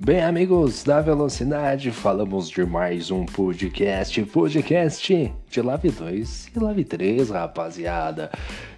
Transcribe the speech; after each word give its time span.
Bem, 0.00 0.22
amigos 0.22 0.84
da 0.84 1.00
Velocidade, 1.00 1.90
falamos 1.90 2.48
de 2.48 2.64
mais 2.64 3.10
um 3.10 3.26
podcast, 3.26 4.22
podcast 4.26 5.34
de 5.50 5.60
Lave 5.60 5.90
2 5.90 6.52
e 6.54 6.58
Lave 6.60 6.84
3, 6.84 7.30
rapaziada. 7.30 8.30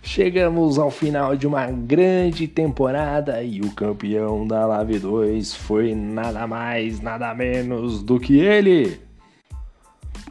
Chegamos 0.02 0.78
ao 0.78 0.90
final 0.90 1.36
de 1.36 1.46
uma 1.46 1.66
grande 1.70 2.48
temporada 2.48 3.42
e 3.42 3.60
o 3.60 3.70
campeão 3.72 4.46
da 4.46 4.64
Lave 4.64 4.98
2 4.98 5.54
foi 5.56 5.94
nada 5.94 6.46
mais, 6.46 7.02
nada 7.02 7.34
menos 7.34 8.02
do 8.02 8.18
que 8.18 8.40
ele. 8.40 8.98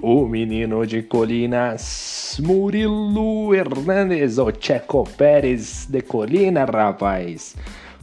O 0.02 0.26
menino 0.26 0.88
de 0.88 1.04
Colinas, 1.04 2.42
Murilo 2.44 3.54
Hernandes, 3.54 4.40
o 4.40 4.52
Checo 4.60 5.08
Pérez 5.16 5.86
de 5.88 6.02
Colina, 6.02 6.66
rapaz 6.66 7.56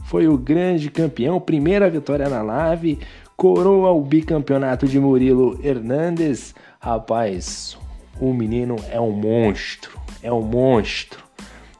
foi 0.07 0.25
o 0.25 0.37
grande 0.37 0.89
campeão, 0.89 1.37
primeira 1.37 1.89
vitória 1.89 2.29
na 2.29 2.41
Lave, 2.41 2.97
coroa 3.35 3.91
o 3.91 4.01
bicampeonato 4.01 4.87
de 4.87 4.97
Murilo 4.97 5.59
Hernandes. 5.61 6.55
Rapaz, 6.79 7.77
o 8.17 8.33
menino 8.33 8.77
é 8.89 9.01
um 9.01 9.11
monstro, 9.11 9.99
é 10.23 10.31
um 10.31 10.41
monstro. 10.41 11.21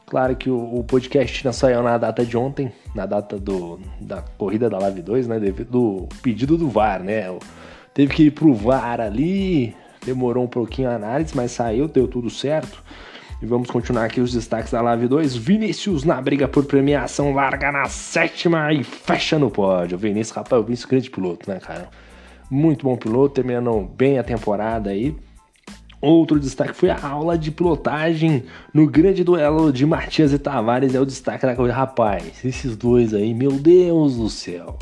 Claro 0.08 0.36
que 0.36 0.50
o, 0.50 0.58
o 0.58 0.84
podcast 0.84 1.44
não 1.46 1.54
saiu 1.54 1.82
na 1.82 1.98
data 1.98 2.26
de 2.26 2.36
ontem, 2.36 2.70
na 2.94 3.06
data 3.06 3.40
do, 3.40 3.80
da 4.02 4.22
corrida 4.22 4.70
da 4.70 4.78
Live 4.78 5.04
2, 5.04 5.28
né? 5.28 5.40
Do 5.40 6.10
pedido 6.22 6.58
do 6.58 6.68
VAR, 6.68 7.02
né? 7.02 7.34
Teve 7.94 8.14
que 8.14 8.24
ir 8.24 8.32
pro 8.32 8.54
VAR 8.54 9.00
ali, 9.00 9.74
demorou 10.06 10.44
um 10.44 10.50
pouquinho 10.50 10.90
a 10.90 10.96
análise, 10.96 11.34
mas 11.34 11.52
saiu, 11.52 11.88
deu 11.88 12.10
tudo 12.10 12.30
certo. 12.30 12.84
E 13.40 13.46
vamos 13.46 13.70
continuar 13.70 14.06
aqui 14.06 14.20
os 14.20 14.34
destaques 14.34 14.72
da 14.72 14.82
Live 14.82 15.08
2. 15.08 15.36
Vinícius 15.36 16.04
na 16.04 16.20
briga 16.20 16.48
por 16.48 16.66
premiação, 16.66 17.34
larga 17.34 17.72
na 17.72 17.86
sétima 17.86 18.74
e 18.74 18.84
fecha 18.84 19.38
no 19.38 19.52
pódio. 19.52 19.96
Vinícius, 19.96 20.36
rapaz, 20.36 20.60
o 20.60 20.66
Vinícius 20.66 20.90
grande 20.90 21.10
piloto, 21.12 21.48
né, 21.48 21.60
cara? 21.60 21.88
Muito 22.50 22.84
bom 22.84 22.98
piloto, 22.98 23.36
terminando 23.36 23.88
bem 23.96 24.18
a 24.18 24.24
temporada 24.24 24.90
aí. 24.90 25.16
Outro 26.02 26.40
destaque 26.40 26.74
foi 26.74 26.90
a 26.90 27.00
aula 27.00 27.38
de 27.38 27.52
pilotagem 27.52 28.44
no 28.74 28.88
grande 28.88 29.24
duelo 29.24 29.72
de 29.72 29.86
Matias 29.86 30.34
e 30.34 30.40
Tavares. 30.40 30.96
É 30.96 31.00
o 31.00 31.06
destaque 31.06 31.46
da 31.46 31.56
corrida. 31.56 31.76
Rapaz, 31.76 32.44
esses 32.44 32.76
dois 32.76 33.14
aí, 33.14 33.36
meu 33.36 33.52
Deus 33.52 34.18
do 34.18 34.30
céu. 34.30 34.80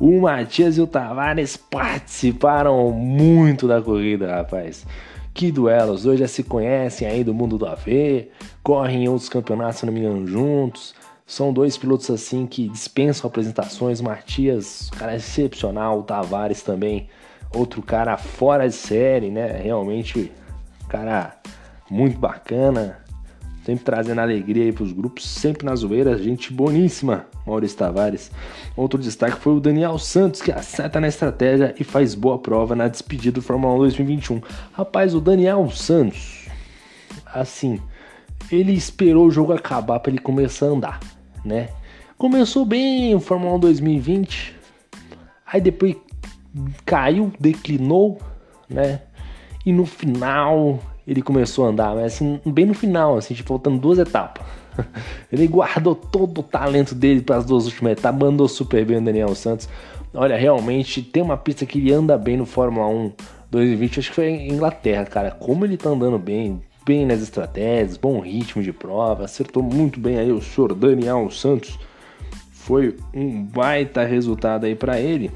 O 0.00 0.22
Matias 0.22 0.78
e 0.78 0.80
o 0.80 0.86
Tavares 0.86 1.56
participaram 1.56 2.90
muito 2.92 3.68
da 3.68 3.82
corrida, 3.82 4.36
rapaz. 4.36 4.86
Que 5.34 5.50
duelo, 5.50 5.92
os 5.92 6.04
dois 6.04 6.20
já 6.20 6.28
se 6.28 6.44
conhecem 6.44 7.08
aí 7.08 7.24
do 7.24 7.34
mundo 7.34 7.58
do 7.58 7.66
AV, 7.66 8.28
correm 8.62 9.04
em 9.04 9.08
outros 9.08 9.28
campeonatos, 9.28 9.80
se 9.80 9.86
não 9.86 9.92
me 9.92 10.00
engano, 10.00 10.26
juntos. 10.26 10.94
São 11.26 11.52
dois 11.52 11.76
pilotos 11.76 12.08
assim 12.10 12.46
que 12.46 12.68
dispensam 12.68 13.28
apresentações. 13.28 14.00
Matias, 14.00 14.90
cara 14.96 15.16
excepcional, 15.16 15.98
o 15.98 16.02
Tavares 16.04 16.62
também, 16.62 17.08
outro 17.52 17.82
cara 17.82 18.16
fora 18.16 18.68
de 18.68 18.74
série, 18.74 19.30
né? 19.30 19.60
Realmente, 19.60 20.30
cara 20.88 21.36
muito 21.90 22.16
bacana 22.16 23.04
sempre 23.64 23.84
trazendo 23.84 24.20
alegria 24.20 24.64
aí 24.64 24.72
pros 24.72 24.92
grupos, 24.92 25.26
sempre 25.26 25.64
na 25.64 25.74
zoeira, 25.74 26.18
gente 26.18 26.52
boníssima, 26.52 27.26
Maurício 27.46 27.78
Tavares. 27.78 28.30
Outro 28.76 28.98
destaque 28.98 29.36
foi 29.36 29.54
o 29.54 29.60
Daniel 29.60 29.98
Santos, 29.98 30.40
que 30.40 30.50
acerta 30.50 31.00
na 31.00 31.08
estratégia 31.08 31.74
e 31.78 31.84
faz 31.84 32.14
boa 32.14 32.38
prova 32.38 32.74
na 32.74 32.88
despedida 32.88 33.34
do 33.34 33.42
Fórmula 33.42 33.74
1 33.74 33.78
2021. 33.78 34.40
Rapaz, 34.72 35.14
o 35.14 35.20
Daniel 35.20 35.68
Santos, 35.70 36.46
assim, 37.26 37.80
ele 38.50 38.72
esperou 38.72 39.26
o 39.26 39.30
jogo 39.30 39.52
acabar 39.52 40.00
para 40.00 40.10
ele 40.10 40.20
começar 40.20 40.66
a 40.66 40.70
andar, 40.70 41.00
né? 41.44 41.68
Começou 42.16 42.64
bem 42.64 43.14
o 43.14 43.20
Fórmula 43.20 43.54
1 43.56 43.60
2020, 43.60 44.56
aí 45.46 45.60
depois 45.60 45.96
caiu, 46.84 47.32
declinou, 47.38 48.18
né? 48.68 49.00
E 49.66 49.72
no 49.72 49.84
final 49.84 50.78
ele 51.06 51.20
começou 51.22 51.66
a 51.66 51.68
andar, 51.68 51.94
mas 51.94 52.14
assim, 52.14 52.40
bem 52.46 52.66
no 52.66 52.74
final, 52.74 53.16
assim, 53.16 53.34
tipo, 53.34 53.48
faltando 53.48 53.78
duas 53.78 53.98
etapas. 53.98 54.44
ele 55.32 55.46
guardou 55.46 55.94
todo 55.94 56.38
o 56.40 56.42
talento 56.42 56.94
dele 56.94 57.20
para 57.20 57.36
as 57.36 57.44
duas 57.44 57.66
últimas 57.66 57.92
etapas, 57.92 58.20
mandou 58.20 58.48
super 58.48 58.84
bem 58.84 58.98
o 58.98 59.04
Daniel 59.04 59.34
Santos. 59.34 59.68
Olha, 60.12 60.36
realmente 60.36 61.02
tem 61.02 61.22
uma 61.22 61.36
pista 61.36 61.66
que 61.66 61.78
ele 61.78 61.92
anda 61.92 62.16
bem 62.16 62.36
no 62.36 62.46
Fórmula 62.46 62.86
1 62.86 63.12
2020, 63.50 64.00
acho 64.00 64.08
que 64.10 64.14
foi 64.14 64.26
em 64.26 64.52
Inglaterra, 64.52 65.04
cara. 65.04 65.30
Como 65.30 65.64
ele 65.64 65.76
tá 65.76 65.90
andando 65.90 66.18
bem, 66.18 66.62
bem 66.84 67.06
nas 67.06 67.22
estratégias, 67.22 67.96
bom 67.96 68.20
ritmo 68.20 68.62
de 68.62 68.72
prova, 68.72 69.24
acertou 69.24 69.62
muito 69.62 69.98
bem 69.98 70.18
aí 70.18 70.32
o 70.32 70.40
senhor 70.40 70.74
Daniel 70.74 71.30
Santos. 71.30 71.78
Foi 72.52 72.96
um 73.12 73.42
baita 73.42 74.04
resultado 74.04 74.64
aí 74.64 74.74
para 74.74 75.00
ele 75.00 75.30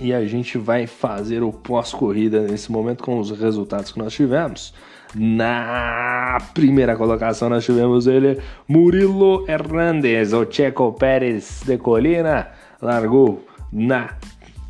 e 0.00 0.12
a 0.12 0.24
gente 0.26 0.58
vai 0.58 0.86
fazer 0.86 1.42
o 1.42 1.52
pós-corrida 1.52 2.42
nesse 2.42 2.70
momento 2.70 3.02
com 3.02 3.18
os 3.18 3.30
resultados 3.30 3.92
que 3.92 3.98
nós 3.98 4.12
tivemos. 4.12 4.72
Na 5.14 6.38
primeira 6.52 6.96
colocação 6.96 7.48
nós 7.48 7.64
tivemos 7.64 8.06
ele, 8.06 8.38
Murilo 8.68 9.44
Hernandes, 9.48 10.32
o 10.32 10.46
Checo 10.50 10.92
Pérez 10.92 11.62
de 11.64 11.78
Colina, 11.78 12.48
largou 12.80 13.44
na 13.72 14.10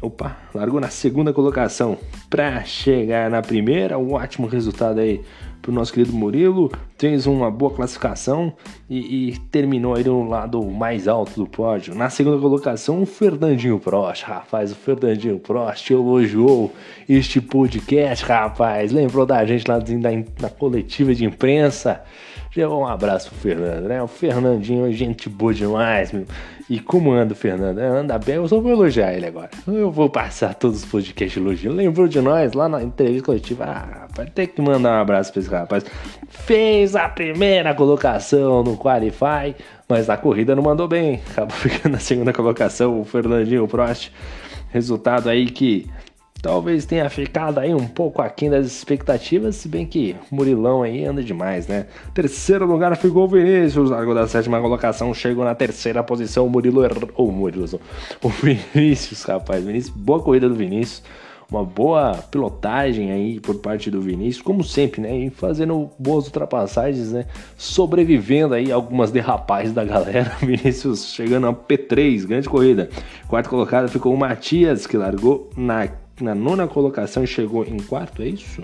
Opa, 0.01 0.37
largou 0.55 0.81
na 0.81 0.91
segunda 0.91 1.33
colocação 1.33 1.99
para 2.31 2.63
chegar 2.63 3.29
na 3.29 3.43
primeira. 3.43 3.99
Um 3.99 4.13
ótimo 4.13 4.47
resultado 4.47 5.01
aí 5.01 5.21
para 5.61 5.73
o 5.73 5.75
nosso 5.75 5.93
querido 5.93 6.17
Murilo. 6.17 6.71
Fez 6.99 7.27
uma 7.27 7.49
boa 7.49 7.73
classificação 7.73 8.53
e, 8.91 9.29
e, 9.29 9.39
terminou 9.53 9.95
aí 9.95 10.03
no 10.03 10.29
lado 10.29 10.61
mais 10.65 11.07
alto 11.07 11.33
do 11.41 11.47
pódio. 11.47 11.95
Na 11.95 12.11
segunda 12.11 12.39
colocação, 12.39 13.03
o 13.03 13.07
Fernandinho 13.07 13.79
Prost. 13.79 14.25
Rapaz, 14.25 14.73
o 14.73 14.75
Fernandinho 14.75 15.39
Prost 15.39 15.89
elogiou 15.91 16.73
este 17.09 17.41
podcast, 17.41 18.25
rapaz. 18.25 18.91
Lembrou 18.91 19.25
da 19.25 19.45
gente 19.47 19.69
lá 19.69 19.79
na 20.41 20.51
coletiva 20.51 21.15
de 21.15 21.25
imprensa. 21.25 22.03
Levou 22.57 22.81
um 22.81 22.87
abraço 22.87 23.31
pro 23.31 23.39
Fernando, 23.39 23.85
né? 23.85 24.03
O 24.03 24.09
Fernandinho 24.09 24.87
é 24.87 24.91
gente 24.91 25.29
boa 25.29 25.55
demais, 25.55 26.11
meu. 26.11 26.27
E 26.69 26.79
como 26.79 27.13
anda 27.13 27.33
o 27.33 27.37
Fernando? 27.37 27.79
Anda 27.79 28.19
bem, 28.19 28.35
eu 28.35 28.49
só 28.49 28.61
vou 28.61 28.73
elogiar 28.73 29.15
ele 29.15 29.27
agora. 29.27 29.51
Eu 29.67 29.91
vou 29.91 30.11
passar 30.11 30.55
todos 30.55 30.83
os 30.83 30.85
podcasts 30.85 31.41
elogiando. 31.41 31.77
Lembrou 31.77 32.09
de 32.09 32.21
nós 32.21 32.53
lá 32.53 32.69
na 32.69 32.83
entrevista 32.83 33.25
coletiva? 33.25 33.65
Ah, 33.65 34.09
vai 34.15 34.27
ter 34.27 34.49
que 34.49 34.61
mandar 34.61 34.99
um 34.99 35.01
abraço 35.01 35.33
pra 35.33 35.41
esse 35.41 35.51
rapaz. 35.51 35.85
Fez 36.29 36.88
a 36.95 37.09
primeira 37.09 37.75
colocação 37.75 38.63
no 38.63 38.77
Qualify, 38.77 39.55
mas 39.89 40.07
na 40.07 40.17
corrida 40.17 40.55
não 40.55 40.63
mandou 40.63 40.89
bem. 40.89 41.21
Acabou 41.31 41.57
ficando 41.59 41.93
na 41.93 41.99
segunda 41.99 42.33
colocação 42.33 43.01
o 43.01 43.05
Fernandinho 43.05 43.67
Prost. 43.67 44.11
Resultado 44.71 45.29
aí 45.29 45.47
que 45.47 45.89
talvez 46.43 46.85
tenha 46.85 47.09
ficado 47.11 47.59
aí 47.59 47.75
um 47.75 47.87
pouco 47.87 48.23
aquém 48.23 48.49
das 48.51 48.67
expectativas, 48.67 49.57
se 49.57 49.69
bem 49.69 49.87
que 49.87 50.15
o 50.31 50.35
Murilão 50.35 50.83
aí 50.83 51.05
anda 51.05 51.23
demais, 51.23 51.67
né? 51.67 51.87
Terceiro 52.15 52.67
lugar 52.67 52.97
ficou 52.97 53.25
o 53.25 53.29
Vinícius, 53.29 53.91
largou 53.91 54.15
da 54.15 54.27
sétima 54.29 54.61
colocação, 54.61 55.13
chegou 55.13 55.45
na 55.45 55.55
terceira 55.55 56.03
posição 56.03 56.47
o 56.47 56.51
Murilo, 56.51 56.83
ou 57.15 57.33
Murilo, 57.33 57.81
o 58.23 58.29
Vinícius, 58.29 59.23
rapaz, 59.25 59.65
Vinícius, 59.65 59.95
boa 59.95 60.21
corrida 60.21 60.49
do 60.49 60.55
Vinícius, 60.55 61.03
uma 61.51 61.65
boa 61.65 62.15
pilotagem 62.31 63.11
aí 63.11 63.41
por 63.41 63.57
parte 63.57 63.91
do 63.91 64.01
Vinícius, 64.01 64.43
como 64.43 64.63
sempre, 64.63 65.01
né? 65.01 65.17
E 65.17 65.31
fazendo 65.31 65.91
boas 65.99 66.27
ultrapassagens, 66.27 67.13
né? 67.13 67.27
Sobrevivendo 67.57 68.55
aí 68.55 68.71
algumas 68.71 69.11
derrapagens 69.11 69.73
da 69.73 69.85
galera. 69.85 70.37
Vinícius 70.41 71.13
chegando 71.13 71.47
a 71.47 71.55
P3, 71.55 72.27
grande 72.27 72.49
corrida. 72.49 72.91
Quarto 73.27 73.49
colocado 73.49 73.89
ficou 73.89 74.13
o 74.13 74.19
Matias, 74.19 74.87
que 74.87 74.97
largou 74.97 75.51
na 75.57 75.89
na 76.21 76.35
nona 76.35 76.67
colocação 76.67 77.23
e 77.23 77.27
chegou 77.27 77.65
em 77.65 77.79
quarto, 77.79 78.23
é 78.23 78.27
isso? 78.27 78.63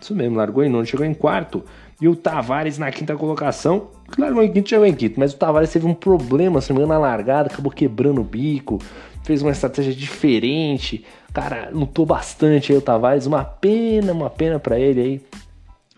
Isso 0.00 0.14
mesmo, 0.14 0.36
largou 0.36 0.62
em 0.62 0.68
nono, 0.68 0.84
chegou 0.84 1.06
em 1.06 1.14
quarto. 1.14 1.64
E 2.00 2.06
o 2.06 2.14
Tavares 2.14 2.78
na 2.78 2.90
quinta 2.90 3.16
colocação, 3.16 3.88
largou 4.18 4.42
em 4.42 4.52
quinto, 4.52 4.68
chegou 4.68 4.86
em 4.86 4.94
quinto, 4.94 5.18
mas 5.18 5.32
o 5.32 5.36
Tavares 5.36 5.72
teve 5.72 5.86
um 5.86 5.94
problema, 5.94 6.60
se 6.60 6.70
não 6.70 6.76
me 6.76 6.84
engano, 6.84 7.00
na 7.00 7.06
largada, 7.06 7.48
acabou 7.48 7.72
quebrando 7.72 8.20
o 8.20 8.24
bico, 8.24 8.78
fez 9.26 9.42
uma 9.42 9.50
estratégia 9.50 9.92
diferente. 9.92 11.04
Cara, 11.32 11.68
lutou 11.72 12.06
bastante 12.06 12.72
aí 12.72 12.78
o 12.78 12.80
Tavares, 12.80 13.26
uma 13.26 13.44
pena, 13.44 14.12
uma 14.12 14.30
pena 14.30 14.58
para 14.60 14.78
ele 14.78 15.00
aí. 15.00 15.20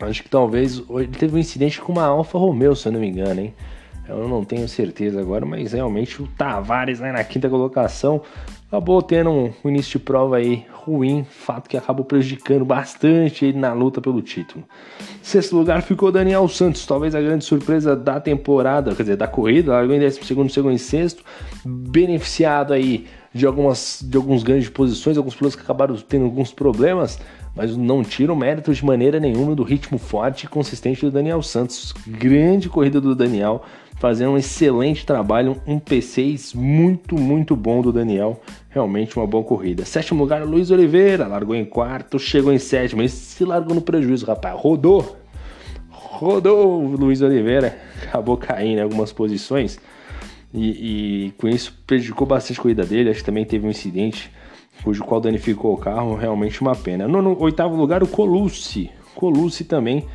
Acho 0.00 0.22
que 0.22 0.30
talvez 0.30 0.82
ele 0.90 1.08
teve 1.08 1.36
um 1.36 1.38
incidente 1.38 1.80
com 1.80 1.92
uma 1.92 2.06
Alfa 2.06 2.38
Romeo, 2.38 2.74
se 2.74 2.88
eu 2.88 2.92
não 2.92 3.00
me 3.00 3.08
engano, 3.08 3.40
hein? 3.40 3.54
Eu 4.08 4.26
não 4.26 4.42
tenho 4.42 4.66
certeza 4.66 5.20
agora, 5.20 5.44
mas 5.44 5.72
realmente 5.72 6.22
o 6.22 6.26
Tavares 6.26 7.02
aí 7.02 7.12
na 7.12 7.22
quinta 7.22 7.50
colocação 7.50 8.22
acabou 8.68 9.00
tendo 9.02 9.30
um 9.30 9.52
início 9.64 9.98
de 9.98 10.04
prova 10.04 10.36
aí 10.36 10.66
ruim, 10.70 11.24
fato 11.28 11.68
que 11.68 11.76
acabou 11.76 12.04
prejudicando 12.04 12.64
bastante 12.64 13.46
ele 13.46 13.58
na 13.58 13.72
luta 13.72 14.00
pelo 14.00 14.20
título. 14.22 14.64
Sexto 15.22 15.56
lugar 15.56 15.82
ficou 15.82 16.12
Daniel 16.12 16.46
Santos, 16.48 16.86
talvez 16.86 17.14
a 17.14 17.20
grande 17.20 17.44
surpresa 17.44 17.96
da 17.96 18.20
temporada, 18.20 18.94
quer 18.94 19.02
dizer, 19.02 19.16
da 19.16 19.26
corrida, 19.26 19.72
largou 19.72 19.96
em 19.96 19.98
décimo 19.98 20.24
segundo, 20.24 20.52
chegou 20.52 20.76
sexto, 20.78 21.24
beneficiado 21.64 22.72
aí 22.72 23.06
de, 23.38 23.46
algumas, 23.46 24.04
de 24.04 24.16
alguns 24.16 24.42
ganhos 24.42 24.64
de 24.64 24.70
posições, 24.70 25.16
alguns 25.16 25.34
pilotos 25.34 25.54
que 25.54 25.62
acabaram 25.62 25.94
tendo 25.96 26.24
alguns 26.24 26.52
problemas, 26.52 27.20
mas 27.54 27.76
não 27.76 28.02
tira 28.02 28.32
o 28.32 28.36
mérito 28.36 28.74
de 28.74 28.84
maneira 28.84 29.20
nenhuma 29.20 29.54
do 29.54 29.62
ritmo 29.62 29.96
forte 29.96 30.44
e 30.44 30.48
consistente 30.48 31.02
do 31.02 31.10
Daniel 31.10 31.40
Santos. 31.40 31.94
Grande 32.06 32.68
corrida 32.68 33.00
do 33.00 33.14
Daniel, 33.14 33.62
fazendo 33.96 34.32
um 34.32 34.36
excelente 34.36 35.06
trabalho, 35.06 35.60
um 35.66 35.78
P6 35.78 36.54
muito, 36.54 37.16
muito 37.16 37.54
bom 37.54 37.80
do 37.80 37.92
Daniel. 37.92 38.40
Realmente 38.70 39.16
uma 39.16 39.26
boa 39.26 39.44
corrida. 39.44 39.84
Sétimo 39.84 40.20
lugar, 40.20 40.44
Luiz 40.44 40.72
Oliveira, 40.72 41.26
largou 41.28 41.54
em 41.54 41.64
quarto, 41.64 42.18
chegou 42.18 42.52
em 42.52 42.58
sétimo, 42.58 43.02
e 43.02 43.08
se 43.08 43.44
largou 43.44 43.74
no 43.74 43.80
prejuízo, 43.80 44.26
rapaz. 44.26 44.56
Rodou, 44.58 45.16
rodou 45.88 46.82
o 46.82 46.96
Luiz 46.96 47.22
Oliveira, 47.22 47.78
acabou 48.02 48.36
caindo 48.36 48.78
em 48.78 48.82
algumas 48.82 49.12
posições. 49.12 49.78
E, 50.52 51.26
e, 51.26 51.30
com 51.32 51.48
isso 51.48 51.78
prejudicou 51.86 52.26
bastante 52.26 52.58
a 52.58 52.62
corrida 52.62 52.84
dele. 52.84 53.10
Acho 53.10 53.20
que 53.20 53.26
também 53.26 53.44
teve 53.44 53.66
um 53.66 53.70
incidente 53.70 54.30
cujo 54.82 55.04
qual 55.04 55.20
danificou 55.20 55.74
o 55.74 55.76
carro, 55.76 56.14
realmente 56.14 56.60
uma 56.60 56.74
pena. 56.74 57.08
No, 57.08 57.20
no 57.20 57.40
oitavo 57.42 57.76
lugar, 57.76 58.02
o 58.02 58.06
Colucci. 58.06 58.90
Colucci 59.14 59.64
também 59.64 60.06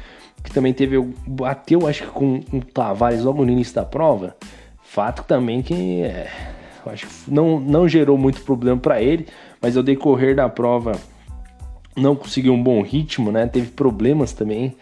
que 0.44 0.51
também 0.51 0.74
teve, 0.74 1.00
bateu 1.25 1.88
acho 1.88 2.03
que 2.03 2.09
com 2.09 2.41
o 2.51 2.62
Tavares 2.62 3.24
logo 3.24 3.45
no 3.45 3.51
início 3.51 3.74
da 3.74 3.85
prova. 3.85 4.35
Fato 4.83 5.24
também 5.24 5.62
que 5.62 6.01
é, 6.01 6.30
acho 6.86 7.07
que 7.07 7.13
não, 7.27 7.59
não 7.59 7.88
gerou 7.88 8.18
muito 8.18 8.41
problema 8.41 8.79
para 8.79 9.01
ele, 9.01 9.25
mas 9.62 9.77
ao 9.77 9.81
decorrer 9.81 10.36
da 10.36 10.50
prova 10.50 10.91
não 11.95 12.15
conseguiu 12.15 12.53
um 12.53 12.62
bom 12.62 12.81
ritmo, 12.81 13.31
né? 13.31 13.47
Teve 13.47 13.69
problemas 13.69 14.33
também. 14.33 14.75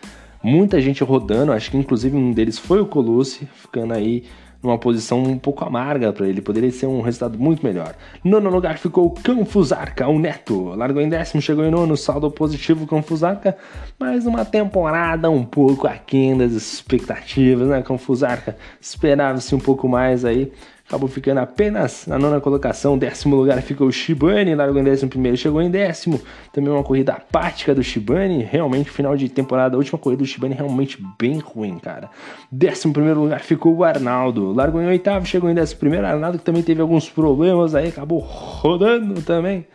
Muita 0.43 0.81
gente 0.81 1.03
rodando, 1.03 1.51
acho 1.51 1.69
que 1.69 1.77
inclusive 1.77 2.17
um 2.17 2.31
deles 2.31 2.57
foi 2.57 2.81
o 2.81 2.85
Colucci, 2.85 3.47
ficando 3.53 3.93
aí 3.93 4.23
numa 4.61 4.77
posição 4.77 5.23
um 5.23 5.37
pouco 5.37 5.65
amarga 5.65 6.13
para 6.13 6.27
ele, 6.27 6.41
poderia 6.41 6.71
ser 6.71 6.85
um 6.85 7.01
resultado 7.01 7.37
muito 7.37 7.65
melhor. 7.65 7.95
Nono 8.23 8.49
lugar 8.49 8.77
ficou 8.77 9.09
Canfusarca, 9.11 10.07
o 10.07 10.19
Neto. 10.19 10.75
Largou 10.75 11.01
em 11.01 11.09
décimo, 11.09 11.41
chegou 11.41 11.65
em 11.65 11.71
nono, 11.71 11.97
saldo 11.97 12.29
positivo 12.29 12.85
Canfusarca, 12.85 13.57
mas 13.99 14.25
uma 14.25 14.45
temporada 14.45 15.29
um 15.29 15.43
pouco 15.43 15.87
aquém 15.87 16.37
das 16.37 16.51
expectativas, 16.51 17.69
né? 17.69 17.81
Canfusarca 17.81 18.55
esperava-se 18.79 19.53
um 19.55 19.59
pouco 19.59 19.87
mais 19.87 20.23
aí 20.23 20.51
acabou 20.91 21.07
ficando 21.07 21.37
apenas 21.37 22.05
na 22.05 22.19
nona 22.19 22.41
colocação. 22.41 22.97
Décimo 22.97 23.37
lugar 23.37 23.61
ficou 23.61 23.87
o 23.87 23.91
Shibane, 23.91 24.53
largou 24.53 24.81
em 24.81 24.83
décimo 24.83 25.09
primeiro, 25.09 25.37
chegou 25.37 25.61
em 25.61 25.71
décimo. 25.71 26.19
Também 26.51 26.69
uma 26.69 26.83
corrida 26.83 27.13
apática 27.13 27.73
do 27.73 27.81
Shibane, 27.81 28.43
realmente 28.43 28.89
final 28.89 29.15
de 29.15 29.29
temporada, 29.29 29.75
a 29.75 29.77
última 29.77 29.97
corrida 29.97 30.21
do 30.21 30.25
Shibane 30.25 30.53
realmente 30.53 31.01
bem 31.17 31.39
ruim, 31.39 31.79
cara. 31.79 32.09
Décimo 32.51 32.91
primeiro 32.91 33.21
lugar 33.21 33.39
ficou 33.39 33.73
o 33.73 33.85
Arnaldo, 33.85 34.51
largou 34.51 34.81
em 34.81 34.87
oitavo, 34.87 35.25
chegou 35.25 35.49
em 35.49 35.53
décimo 35.55 35.79
primeiro. 35.79 36.05
Arnaldo 36.05 36.37
que 36.37 36.43
também 36.43 36.61
teve 36.61 36.81
alguns 36.81 37.09
problemas 37.09 37.73
aí, 37.73 37.87
acabou 37.87 38.19
rodando 38.19 39.21
também, 39.21 39.65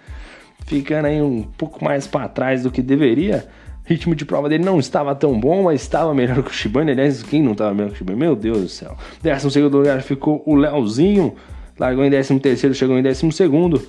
ficando 0.67 1.07
aí 1.07 1.23
um 1.23 1.43
pouco 1.43 1.83
mais 1.83 2.07
para 2.07 2.29
trás 2.29 2.63
do 2.63 2.71
que 2.71 2.83
deveria 2.83 3.49
ritmo 3.87 4.15
de 4.15 4.25
prova 4.25 4.49
dele 4.49 4.65
não 4.65 4.79
estava 4.79 5.15
tão 5.15 5.39
bom, 5.39 5.63
mas 5.63 5.81
estava 5.81 6.13
melhor 6.13 6.43
que 6.43 6.51
o 6.51 6.53
Shibane. 6.53 6.91
Aliás, 6.91 7.23
quem 7.23 7.43
não 7.43 7.53
estava 7.53 7.73
melhor 7.73 7.89
que 7.89 7.95
o 7.95 7.99
Shibane? 7.99 8.19
Meu 8.19 8.37
Deus 8.37 8.59
do 8.59 8.69
céu. 8.69 8.97
Décimo 9.23 9.51
segundo 9.51 9.79
lugar 9.79 10.03
ficou 10.03 10.43
o 10.45 10.55
Leozinho, 10.57 11.35
largou 11.79 12.05
em 12.05 12.11
décimo 12.11 12.41
terceiro, 12.41 12.75
chegou 12.75 12.99
em 12.99 13.03
décimo 13.03 13.33
segundo. 13.33 13.81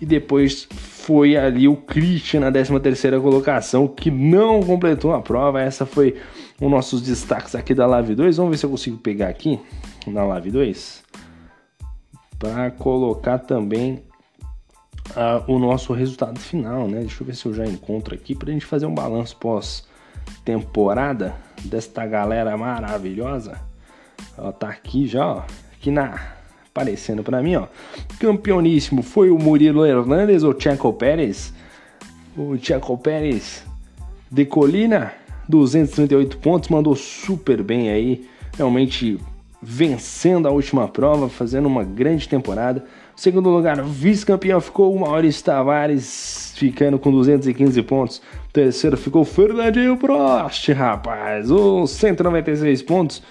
E 0.00 0.06
depois 0.06 0.66
foi 0.70 1.36
ali 1.36 1.68
o 1.68 1.76
Christian 1.76 2.40
na 2.40 2.50
décima 2.50 2.80
terceira 2.80 3.20
colocação, 3.20 3.86
que 3.86 4.10
não 4.10 4.62
completou 4.62 5.12
a 5.12 5.20
prova. 5.20 5.60
Essa 5.60 5.84
foi 5.84 6.16
os 6.58 6.70
nossos 6.70 7.02
destaques 7.02 7.54
aqui 7.54 7.74
da 7.74 7.86
Live 7.86 8.14
2. 8.14 8.36
Vamos 8.36 8.52
ver 8.52 8.56
se 8.56 8.64
eu 8.64 8.70
consigo 8.70 8.96
pegar 8.96 9.28
aqui 9.28 9.58
na 10.06 10.24
Live 10.24 10.50
2 10.52 11.02
para 12.38 12.70
colocar 12.70 13.38
também 13.38 14.02
o 15.46 15.58
nosso 15.58 15.92
resultado 15.92 16.38
final, 16.38 16.86
né? 16.88 17.00
Deixa 17.00 17.22
eu 17.22 17.26
ver 17.26 17.34
se 17.34 17.46
eu 17.46 17.54
já 17.54 17.64
encontro 17.66 18.14
aqui 18.14 18.34
para 18.34 18.50
a 18.50 18.52
gente 18.52 18.64
fazer 18.66 18.86
um 18.86 18.94
balanço 18.94 19.36
pós-temporada 19.36 21.34
desta 21.64 22.06
galera 22.06 22.56
maravilhosa. 22.56 23.60
Ela 24.36 24.52
tá 24.52 24.68
aqui 24.68 25.06
já, 25.06 25.26
ó, 25.26 25.42
aqui 25.72 25.90
na 25.90 26.38
aparecendo 26.72 27.22
para 27.22 27.42
mim, 27.42 27.56
ó. 27.56 27.66
Campeoníssimo 28.18 29.02
foi 29.02 29.30
o 29.30 29.38
Murilo 29.38 29.84
Hernandes 29.84 30.42
ou 30.42 30.58
Checo 30.58 30.92
Pérez. 30.92 31.52
O 32.36 32.56
Checo 32.56 32.96
Pérez 32.96 33.64
de 34.30 34.44
Colina, 34.46 35.12
238 35.48 36.38
pontos, 36.38 36.68
mandou 36.68 36.94
super 36.94 37.62
bem 37.62 37.90
aí, 37.90 38.28
realmente 38.56 39.18
vencendo 39.60 40.46
a 40.46 40.50
última 40.50 40.88
prova, 40.88 41.28
fazendo 41.28 41.66
uma 41.66 41.84
grande 41.84 42.28
temporada. 42.28 42.84
Segundo 43.20 43.50
lugar, 43.50 43.82
vice-campeão 43.82 44.62
ficou 44.62 44.96
o 44.96 45.00
Maurício 45.00 45.44
Tavares, 45.44 46.54
ficando 46.56 46.98
com 46.98 47.12
215 47.12 47.82
pontos. 47.82 48.22
Terceiro 48.50 48.96
ficou 48.96 49.20
o 49.20 49.24
Fernandinho 49.26 49.94
Prost, 49.98 50.72
rapaz, 50.72 51.50
os 51.50 51.90
196 51.90 52.80
pontos. 52.80 53.22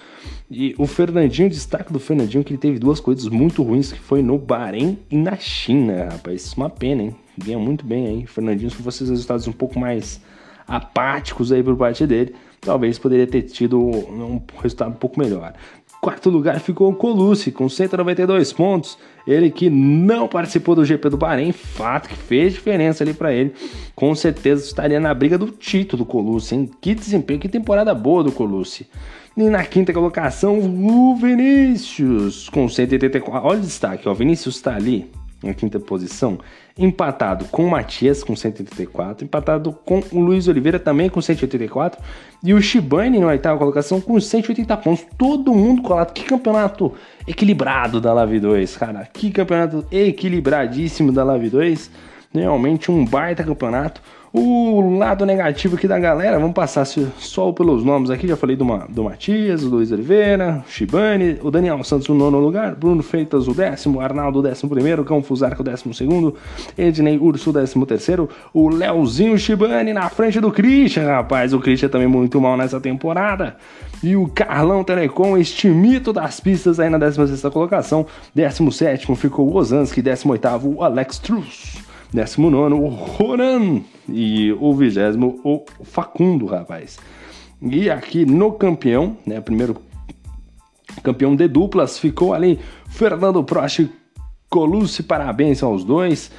E 0.48 0.76
o 0.78 0.86
Fernandinho, 0.86 1.50
destaque 1.50 1.92
do 1.92 1.98
Fernandinho, 1.98 2.44
que 2.44 2.52
ele 2.52 2.60
teve 2.60 2.78
duas 2.78 3.00
coisas 3.00 3.26
muito 3.26 3.64
ruins, 3.64 3.90
que 3.90 3.98
foi 3.98 4.22
no 4.22 4.38
Bahrein 4.38 4.96
e 5.10 5.16
na 5.16 5.34
China, 5.34 6.10
rapaz. 6.12 6.52
Uma 6.52 6.70
pena, 6.70 7.02
hein? 7.02 7.16
Ganha 7.36 7.58
muito 7.58 7.84
bem 7.84 8.06
aí. 8.06 8.26
Fernandinho, 8.28 8.70
se 8.70 8.76
fossem 8.76 9.08
resultados 9.08 9.48
um 9.48 9.52
pouco 9.52 9.76
mais 9.76 10.20
apáticos 10.68 11.50
aí 11.50 11.64
por 11.64 11.76
parte 11.76 12.06
dele, 12.06 12.32
talvez 12.60 12.96
poderia 12.96 13.26
ter 13.26 13.42
tido 13.42 13.80
um 13.80 14.40
resultado 14.62 14.90
um 14.90 14.94
pouco 14.94 15.18
melhor. 15.18 15.52
Quarto 16.00 16.30
lugar 16.30 16.58
ficou 16.60 16.90
o 16.90 16.94
Colucci, 16.94 17.52
com 17.52 17.68
192 17.68 18.54
pontos. 18.54 18.96
Ele 19.26 19.50
que 19.50 19.68
não 19.68 20.26
participou 20.26 20.74
do 20.74 20.84
GP 20.84 21.10
do 21.10 21.18
Bahrein, 21.18 21.52
fato 21.52 22.08
que 22.08 22.16
fez 22.16 22.54
diferença 22.54 23.04
ali 23.04 23.12
para 23.12 23.34
ele. 23.34 23.52
Com 23.94 24.14
certeza 24.14 24.64
estaria 24.64 24.98
na 24.98 25.12
briga 25.12 25.36
do 25.36 25.48
título 25.48 26.02
do 26.02 26.06
Colucci, 26.06 26.54
hein? 26.54 26.70
Que 26.80 26.94
desempenho, 26.94 27.38
que 27.38 27.48
temporada 27.48 27.94
boa 27.94 28.24
do 28.24 28.32
Colucci. 28.32 28.88
E 29.36 29.42
na 29.42 29.62
quinta 29.64 29.92
colocação, 29.92 30.58
o 30.58 31.16
Vinícius, 31.16 32.48
com 32.48 32.66
184. 32.66 33.46
Olha 33.46 33.58
o 33.58 33.62
destaque, 33.62 34.08
ó. 34.08 34.12
O 34.12 34.14
Vinícius 34.14 34.56
está 34.56 34.74
ali 34.74 35.10
na 35.42 35.54
quinta 35.54 35.80
posição, 35.80 36.38
empatado 36.78 37.46
com 37.46 37.64
o 37.64 37.70
Matias 37.70 38.22
com 38.22 38.36
184, 38.36 39.24
empatado 39.24 39.72
com 39.72 40.02
o 40.12 40.20
Luiz 40.20 40.48
Oliveira 40.48 40.78
também 40.78 41.08
com 41.08 41.20
184 41.20 42.02
e 42.42 42.54
o 42.54 42.60
Shibane 42.60 43.18
na 43.18 43.28
oitava 43.28 43.58
colocação 43.58 44.00
com 44.00 44.20
180 44.20 44.76
pontos. 44.78 45.06
Todo 45.16 45.54
mundo 45.54 45.82
colado. 45.82 46.12
Que 46.12 46.24
campeonato 46.24 46.92
equilibrado 47.26 48.00
da 48.00 48.12
Live 48.12 48.40
2, 48.40 48.76
cara. 48.76 49.08
Que 49.12 49.30
campeonato 49.30 49.84
equilibradíssimo 49.90 51.12
da 51.12 51.24
Live 51.24 51.50
2. 51.50 51.90
Realmente 52.32 52.92
um 52.92 53.04
baita 53.04 53.42
campeonato. 53.42 54.00
O 54.32 54.96
lado 54.96 55.26
negativo 55.26 55.74
aqui 55.74 55.88
da 55.88 55.98
galera, 55.98 56.38
vamos 56.38 56.54
passar 56.54 56.86
só 56.86 57.50
pelos 57.50 57.82
nomes 57.82 58.08
aqui. 58.10 58.28
Já 58.28 58.36
falei 58.36 58.54
do, 58.54 58.64
do 58.88 59.02
Matias, 59.02 59.62
do 59.62 59.70
Luiz 59.70 59.90
Oliveira, 59.90 60.64
o 60.64 60.70
Shibane, 60.70 61.40
o 61.42 61.50
Daniel 61.50 61.82
Santos 61.82 62.06
no 62.06 62.14
nono 62.14 62.38
lugar, 62.38 62.76
Bruno 62.76 63.02
Freitas 63.02 63.48
o 63.48 63.52
décimo, 63.52 64.00
Arnaldo 64.00 64.38
o 64.38 64.42
décimo 64.42 64.70
primeiro, 64.70 65.04
Cão 65.04 65.20
Fusarca 65.20 65.60
o 65.60 65.64
décimo 65.64 65.92
segundo, 65.92 66.36
Ednei 66.78 67.18
Urso 67.18 67.50
o 67.50 67.52
décimo 67.52 67.84
terceiro, 67.84 68.28
o 68.54 68.68
Leozinho 68.68 69.36
Shibane 69.36 69.92
na 69.92 70.08
frente 70.08 70.38
do 70.38 70.52
Christian, 70.52 71.06
rapaz. 71.06 71.52
O 71.52 71.58
Christian 71.58 71.88
também 71.88 72.06
muito 72.06 72.40
mal 72.40 72.56
nessa 72.56 72.80
temporada. 72.80 73.56
E 74.00 74.14
o 74.14 74.28
Carlão 74.28 74.84
Telecom, 74.84 75.36
este 75.36 75.66
mito 75.66 76.12
das 76.12 76.38
pistas 76.38 76.78
aí 76.78 76.88
na 76.88 76.98
16 76.98 77.42
colocação. 77.52 78.06
17 78.32 79.12
ficou 79.16 79.48
o 79.48 79.56
Ozanski, 79.56 80.00
18 80.00 80.48
o 80.68 80.84
Alex 80.84 81.18
Truss. 81.18 81.89
19 82.12 82.74
o 82.74 82.88
Ronan 82.88 83.82
e 84.08 84.52
o 84.52 84.74
vigésimo 84.74 85.40
o 85.44 85.64
Facundo, 85.84 86.46
rapaz. 86.46 86.98
E 87.62 87.90
aqui 87.90 88.24
no 88.24 88.52
campeão, 88.52 89.16
né, 89.26 89.40
primeiro 89.40 89.76
campeão 91.02 91.36
de 91.36 91.46
duplas, 91.46 91.98
ficou 91.98 92.34
ali 92.34 92.58
Fernando 92.88 93.42
Prost 93.44 93.86
Colucci, 94.48 95.02
parabéns 95.02 95.62
aos 95.62 95.84
dois. 95.84 96.30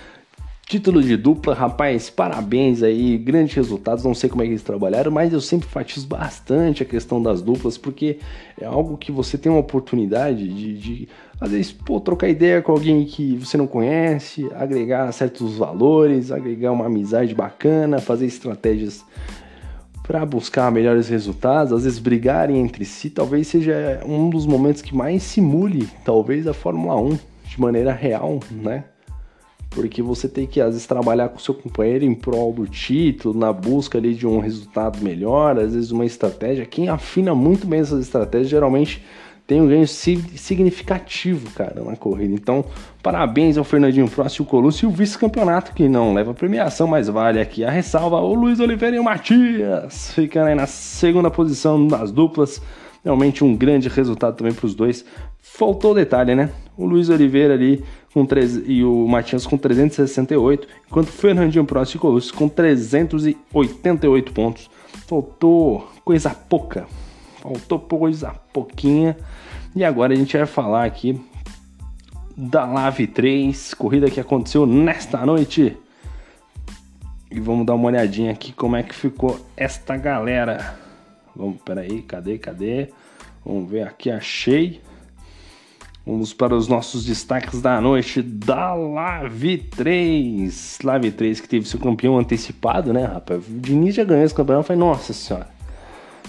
Título 0.67 1.03
de 1.03 1.17
dupla, 1.17 1.53
rapaz, 1.53 2.09
parabéns 2.09 2.81
aí, 2.81 3.17
grandes 3.17 3.55
resultados. 3.55 4.05
Não 4.05 4.13
sei 4.13 4.29
como 4.29 4.41
é 4.41 4.45
que 4.45 4.51
eles 4.51 4.63
trabalharam, 4.63 5.11
mas 5.11 5.33
eu 5.33 5.41
sempre 5.41 5.67
enfatizo 5.67 6.07
bastante 6.07 6.81
a 6.81 6.85
questão 6.85 7.21
das 7.21 7.41
duplas, 7.41 7.77
porque 7.77 8.19
é 8.59 8.65
algo 8.65 8.97
que 8.97 9.11
você 9.11 9.37
tem 9.37 9.51
uma 9.51 9.59
oportunidade 9.59 10.47
de, 10.47 10.77
de 10.77 11.09
às 11.41 11.49
vezes, 11.49 11.71
pô, 11.71 11.99
trocar 11.99 12.29
ideia 12.29 12.61
com 12.61 12.71
alguém 12.71 13.03
que 13.03 13.35
você 13.35 13.57
não 13.57 13.65
conhece, 13.65 14.47
agregar 14.53 15.11
certos 15.11 15.57
valores, 15.57 16.31
agregar 16.31 16.71
uma 16.71 16.85
amizade 16.85 17.33
bacana, 17.33 17.97
fazer 17.97 18.27
estratégias 18.27 19.03
para 20.03 20.23
buscar 20.23 20.71
melhores 20.71 21.09
resultados, 21.09 21.73
às 21.73 21.83
vezes 21.83 21.97
brigarem 21.97 22.59
entre 22.59 22.85
si, 22.85 23.09
talvez 23.09 23.47
seja 23.47 24.03
um 24.05 24.29
dos 24.29 24.45
momentos 24.45 24.83
que 24.83 24.95
mais 24.95 25.23
simule, 25.23 25.89
talvez, 26.05 26.45
a 26.45 26.53
Fórmula 26.53 26.95
1 27.01 27.17
de 27.45 27.59
maneira 27.59 27.91
real, 27.91 28.39
né? 28.51 28.83
porque 29.71 30.01
você 30.01 30.27
tem 30.27 30.45
que 30.45 30.59
às 30.61 30.73
vezes 30.73 30.85
trabalhar 30.85 31.29
com 31.29 31.39
seu 31.39 31.53
companheiro 31.53 32.03
em 32.03 32.13
prol 32.13 32.53
do 32.53 32.67
título, 32.67 33.37
na 33.37 33.51
busca 33.51 33.97
ali 33.97 34.13
de 34.13 34.27
um 34.27 34.39
resultado 34.39 35.01
melhor, 35.01 35.57
às 35.57 35.73
vezes 35.73 35.91
uma 35.91 36.05
estratégia. 36.05 36.65
Quem 36.65 36.89
afina 36.89 37.33
muito 37.33 37.65
bem 37.65 37.79
essas 37.79 38.01
estratégias 38.01 38.49
geralmente 38.49 39.01
tem 39.51 39.59
um 39.59 39.67
ganho 39.67 39.85
significativo, 39.85 41.51
cara, 41.51 41.83
na 41.83 41.97
corrida. 41.97 42.33
Então, 42.33 42.63
parabéns 43.03 43.57
ao 43.57 43.65
Fernandinho 43.65 44.07
Prost 44.07 44.39
e 44.39 44.41
o 44.41 44.45
Colucci 44.45 44.85
e 44.85 44.87
o 44.87 44.89
vice-campeonato, 44.89 45.73
que 45.73 45.89
não 45.89 46.13
leva 46.13 46.33
premiação, 46.33 46.87
mas 46.87 47.09
vale 47.09 47.37
aqui 47.37 47.65
a 47.65 47.69
ressalva 47.69 48.15
o 48.21 48.33
Luiz 48.33 48.61
Oliveira 48.61 48.95
e 48.95 48.99
o 48.99 49.03
Matias, 49.03 50.13
ficando 50.13 50.47
aí 50.47 50.55
na 50.55 50.67
segunda 50.67 51.29
posição 51.29 51.85
das 51.85 52.13
duplas. 52.13 52.61
Realmente 53.03 53.43
um 53.43 53.53
grande 53.53 53.89
resultado 53.89 54.37
também 54.37 54.53
para 54.53 54.65
os 54.65 54.73
dois. 54.73 55.03
Faltou 55.41 55.93
detalhe, 55.93 56.33
né? 56.33 56.49
O 56.77 56.85
Luiz 56.85 57.09
Oliveira 57.09 57.53
ali 57.53 57.83
com 58.13 58.25
3, 58.25 58.61
e 58.65 58.85
o 58.85 59.05
Matias 59.05 59.45
com 59.45 59.57
368, 59.57 60.65
enquanto 60.87 61.09
o 61.09 61.11
Fernandinho 61.11 61.65
Prost 61.65 61.93
e 61.93 61.97
Colucci 61.97 62.31
com 62.31 62.47
388 62.47 64.31
pontos. 64.31 64.69
Faltou 65.05 65.89
coisa 66.05 66.29
pouca. 66.29 66.87
Faltou 67.41 67.79
coisa 67.79 68.33
pouquinha. 68.53 69.17
E 69.73 69.85
agora 69.85 70.13
a 70.13 70.15
gente 70.15 70.35
vai 70.35 70.45
falar 70.45 70.83
aqui 70.83 71.19
da 72.35 72.65
Lave 72.65 73.07
3, 73.07 73.73
corrida 73.73 74.11
que 74.11 74.19
aconteceu 74.19 74.65
nesta 74.65 75.25
noite. 75.25 75.77
E 77.29 77.39
vamos 77.39 77.65
dar 77.65 77.75
uma 77.75 77.87
olhadinha 77.87 78.31
aqui 78.31 78.51
como 78.51 78.75
é 78.75 78.83
que 78.83 78.93
ficou 78.93 79.39
esta 79.55 79.95
galera. 79.95 80.77
Vamos, 81.33 81.61
peraí, 81.61 82.01
cadê, 82.01 82.37
cadê? 82.37 82.89
Vamos 83.45 83.71
ver 83.71 83.87
aqui, 83.87 84.11
achei. 84.11 84.81
Vamos 86.05 86.33
para 86.33 86.53
os 86.53 86.67
nossos 86.67 87.05
destaques 87.05 87.61
da 87.61 87.79
noite 87.79 88.21
da 88.21 88.73
Lave 88.73 89.57
3. 89.57 90.79
Lave 90.83 91.11
3 91.11 91.39
que 91.39 91.47
teve 91.47 91.65
seu 91.65 91.79
campeão 91.79 92.17
antecipado, 92.17 92.91
né, 92.91 93.05
rapaz? 93.05 93.47
O 93.47 93.59
Diniz 93.59 93.95
já 93.95 94.03
ganhou 94.03 94.25
esse 94.25 94.33
campeonato. 94.33 94.67
Foi, 94.67 94.75
nossa 94.75 95.13
senhora. 95.13 95.47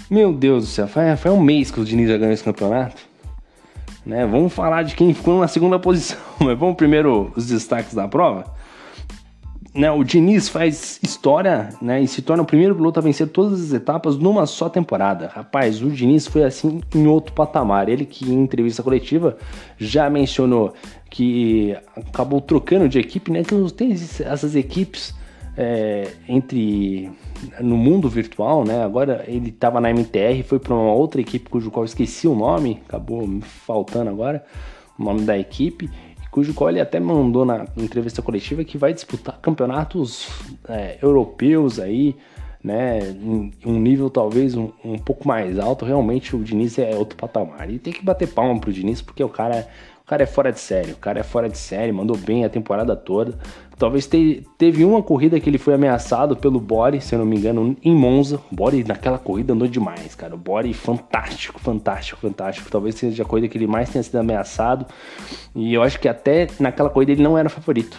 Meu 0.09 0.31
Deus 0.31 0.63
do 0.63 0.69
céu, 0.69 0.87
foi, 0.87 1.15
foi 1.17 1.31
um 1.31 1.41
mês 1.41 1.71
que 1.71 1.81
o 1.81 1.83
Diniz 1.85 2.07
já 2.07 2.17
ganhou 2.17 2.33
esse 2.33 2.43
campeonato. 2.43 3.12
Né? 4.05 4.25
Vamos 4.25 4.53
falar 4.53 4.83
de 4.83 4.95
quem 4.95 5.13
ficou 5.13 5.39
na 5.39 5.47
segunda 5.47 5.79
posição, 5.79 6.19
mas 6.39 6.57
vamos 6.57 6.75
primeiro 6.75 7.31
os 7.35 7.47
destaques 7.47 7.93
da 7.93 8.07
prova 8.07 8.45
né, 9.73 9.89
o 9.91 10.03
Diniz 10.03 10.49
faz 10.49 10.99
história 11.01 11.69
né, 11.81 12.01
e 12.01 12.07
se 12.07 12.21
torna 12.21 12.43
o 12.43 12.45
primeiro 12.45 12.75
piloto 12.75 12.99
a 12.99 13.01
vencer 13.01 13.27
todas 13.27 13.59
as 13.59 13.73
etapas 13.73 14.17
numa 14.17 14.45
só 14.45 14.69
temporada. 14.69 15.31
Rapaz, 15.33 15.81
o 15.81 15.89
Diniz 15.89 16.27
foi 16.27 16.43
assim 16.43 16.81
em 16.93 17.07
outro 17.07 17.33
patamar. 17.33 17.89
Ele 17.89 18.05
que 18.05 18.31
em 18.31 18.43
entrevista 18.43 18.83
coletiva 18.83 19.35
já 19.77 20.09
mencionou 20.09 20.73
que 21.09 21.75
acabou 21.95 22.39
trocando 22.39 22.87
de 22.87 22.99
equipe, 22.99 23.31
né? 23.31 23.43
Que 23.43 23.55
tem 23.73 23.91
essas 23.91 24.55
equipes 24.55 25.13
é, 25.57 26.11
entre 26.27 27.11
no 27.59 27.77
mundo 27.77 28.09
virtual, 28.09 28.63
né? 28.63 28.83
Agora 28.83 29.23
ele 29.27 29.49
estava 29.49 29.79
na 29.79 29.89
MTR, 29.89 30.43
foi 30.43 30.59
para 30.59 30.73
uma 30.73 30.93
outra 30.93 31.21
equipe 31.21 31.49
cujo 31.49 31.71
qual 31.71 31.83
eu 31.83 31.87
esqueci 31.87 32.27
o 32.27 32.35
nome, 32.35 32.81
acabou 32.87 33.27
me 33.27 33.41
faltando 33.41 34.09
agora 34.09 34.43
o 34.97 35.03
nome 35.03 35.21
da 35.21 35.37
equipe 35.37 35.89
cujo 36.33 36.51
qual 36.55 36.71
ele 36.71 36.81
até 36.81 36.99
mandou 36.99 37.45
na 37.45 37.67
entrevista 37.77 38.19
coletiva 38.19 38.63
que 38.63 38.75
vai 38.75 38.91
disputar 38.91 39.37
campeonatos 39.39 40.27
é, 40.67 40.97
europeus 40.99 41.79
aí, 41.79 42.15
né, 42.63 43.01
um 43.63 43.79
nível 43.79 44.09
talvez 44.09 44.55
um, 44.55 44.71
um, 44.83 44.97
pouco 44.97 45.27
mais 45.27 45.59
alto. 45.59 45.85
Realmente 45.85 46.35
o 46.35 46.43
Diniz 46.43 46.79
é 46.79 46.95
outro 46.95 47.15
patamar. 47.15 47.69
E 47.69 47.77
tem 47.77 47.93
que 47.93 48.03
bater 48.03 48.27
palma 48.27 48.59
pro 48.59 48.73
Diniz 48.73 48.99
porque 48.99 49.23
o 49.23 49.29
cara 49.29 49.67
cara 50.13 50.23
é 50.23 50.27
fora 50.27 50.51
de 50.51 50.59
série, 50.59 50.91
o 50.91 50.97
cara 50.97 51.19
é 51.21 51.23
fora 51.23 51.49
de 51.49 51.57
série, 51.57 51.91
mandou 51.91 52.15
bem 52.15 52.45
a 52.45 52.49
temporada 52.49 52.95
toda. 52.95 53.33
Talvez 53.79 54.05
te, 54.05 54.45
teve 54.59 54.85
uma 54.85 55.01
corrida 55.01 55.39
que 55.39 55.49
ele 55.49 55.57
foi 55.57 55.73
ameaçado 55.73 56.37
pelo 56.37 56.59
Bore, 56.59 57.01
se 57.01 57.15
eu 57.15 57.19
não 57.19 57.25
me 57.25 57.35
engano, 57.35 57.75
em 57.83 57.95
Monza. 57.95 58.39
O 58.51 58.55
Bore 58.55 58.83
naquela 58.83 59.17
corrida 59.17 59.53
andou 59.53 59.67
demais, 59.67 60.13
cara. 60.13 60.35
O 60.35 60.37
Bore 60.37 60.71
fantástico, 60.71 61.59
fantástico, 61.59 62.19
fantástico. 62.21 62.69
Talvez 62.69 62.93
seja 62.93 63.23
a 63.23 63.25
corrida 63.25 63.47
que 63.47 63.57
ele 63.57 63.65
mais 63.65 63.89
tenha 63.89 64.03
sido 64.03 64.17
ameaçado. 64.17 64.85
E 65.55 65.73
eu 65.73 65.81
acho 65.81 65.99
que 65.99 66.07
até 66.07 66.47
naquela 66.59 66.91
corrida 66.91 67.13
ele 67.13 67.23
não 67.23 67.35
era 67.35 67.49
favorito. 67.49 67.97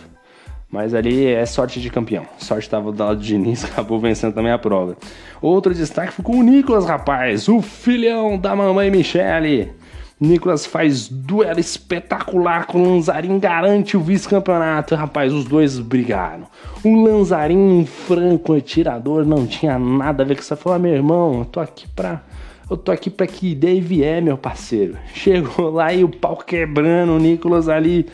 Mas 0.71 0.95
ali 0.95 1.27
é 1.27 1.45
sorte 1.45 1.81
de 1.81 1.91
campeão. 1.91 2.25
Sorte 2.39 2.63
estava 2.63 2.93
do 2.93 3.03
lado 3.03 3.17
do 3.17 3.25
Diniz, 3.25 3.65
acabou 3.67 3.99
vencendo 3.99 4.35
também 4.35 4.53
a 4.53 4.59
prova. 4.59 4.97
Outro 5.43 5.75
destaque 5.75 6.13
foi 6.13 6.25
com 6.25 6.37
o 6.37 6.43
Nicolas, 6.45 6.87
rapaz, 6.87 7.49
o 7.49 7.61
filhão 7.61 8.39
da 8.39 8.55
mamãe 8.55 8.89
Michele. 8.89 9.73
Nicolas 10.21 10.65
faz 10.65 11.09
duelo 11.09 11.59
espetacular 11.59 12.67
com 12.67 12.81
o 12.81 12.95
Lanzarin, 12.95 13.39
garante 13.39 13.97
o 13.97 14.01
vice-campeonato. 14.01 14.95
Rapaz, 14.95 15.33
os 15.33 15.45
dois 15.45 15.79
brigaram. 15.79 16.45
O 16.85 17.05
Lanzarin, 17.05 17.57
um 17.57 17.87
franco 17.87 18.55
atirador, 18.55 19.27
não 19.27 19.47
tinha 19.47 19.79
nada 19.79 20.23
a 20.23 20.27
ver 20.27 20.37
com 20.37 20.41
isso. 20.41 20.57
Falou, 20.57 20.77
ah, 20.77 20.79
meu 20.79 20.95
irmão, 20.95 21.41
eu 21.41 21.45
tô 21.45 21.61
aqui 21.61 21.89
pra. 21.89 22.23
Eu 22.71 22.77
tô 22.77 22.93
aqui 22.93 23.11
pra 23.11 23.27
que 23.27 23.51
ideia 23.51 23.81
vier, 23.81 24.23
meu 24.23 24.39
parceiro. 24.39 24.97
Chegou 25.13 25.71
lá 25.71 25.93
e 25.93 26.05
o 26.05 26.09
pau 26.09 26.37
quebrando, 26.37 27.13
o 27.13 27.19
Nicolas 27.19 27.69
ali 27.69 28.07